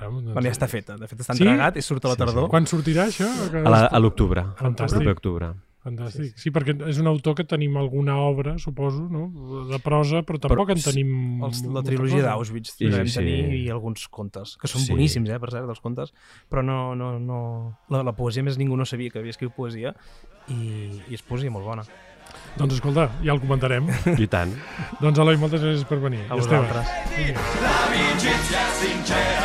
[0.01, 0.43] doncs...
[0.43, 0.97] Ja està feta.
[0.97, 1.43] De fet, està Sí?
[1.45, 2.25] entregat i surt a la Sí, sí.
[2.25, 2.49] tardor.
[2.49, 3.27] Quan sortirà això?
[3.29, 4.97] A es- a l'octubre, al Fantàstic.
[4.97, 5.53] proper octubre.
[5.87, 6.33] Fantàstic.
[6.35, 9.29] Sí, perquè és un autor que tenim alguna obra, suposo, no?
[9.69, 11.43] de prosa, però tampoc en sí, tenim...
[11.47, 13.21] Els, la trilogia d'Auschwitz Sí, sí, sí, sí.
[13.21, 14.91] tenir i alguns contes, que són Sí.
[14.91, 16.11] boníssims, eh, per cert, dels contes,
[16.51, 17.39] però no, no, no...
[17.93, 19.95] La, la poesia, més, ningú no sabia que havia escrit poesia
[20.51, 20.59] i,
[21.07, 21.87] i és poesia molt bona.
[22.59, 23.87] Doncs escolta, ja el comentarem.
[24.19, 24.51] I tant.
[25.03, 26.25] doncs Eloi, moltes gràcies per venir.
[26.27, 26.67] A Esteve.
[26.67, 26.87] vosaltres.
[27.63, 29.36] L'amicizia sincera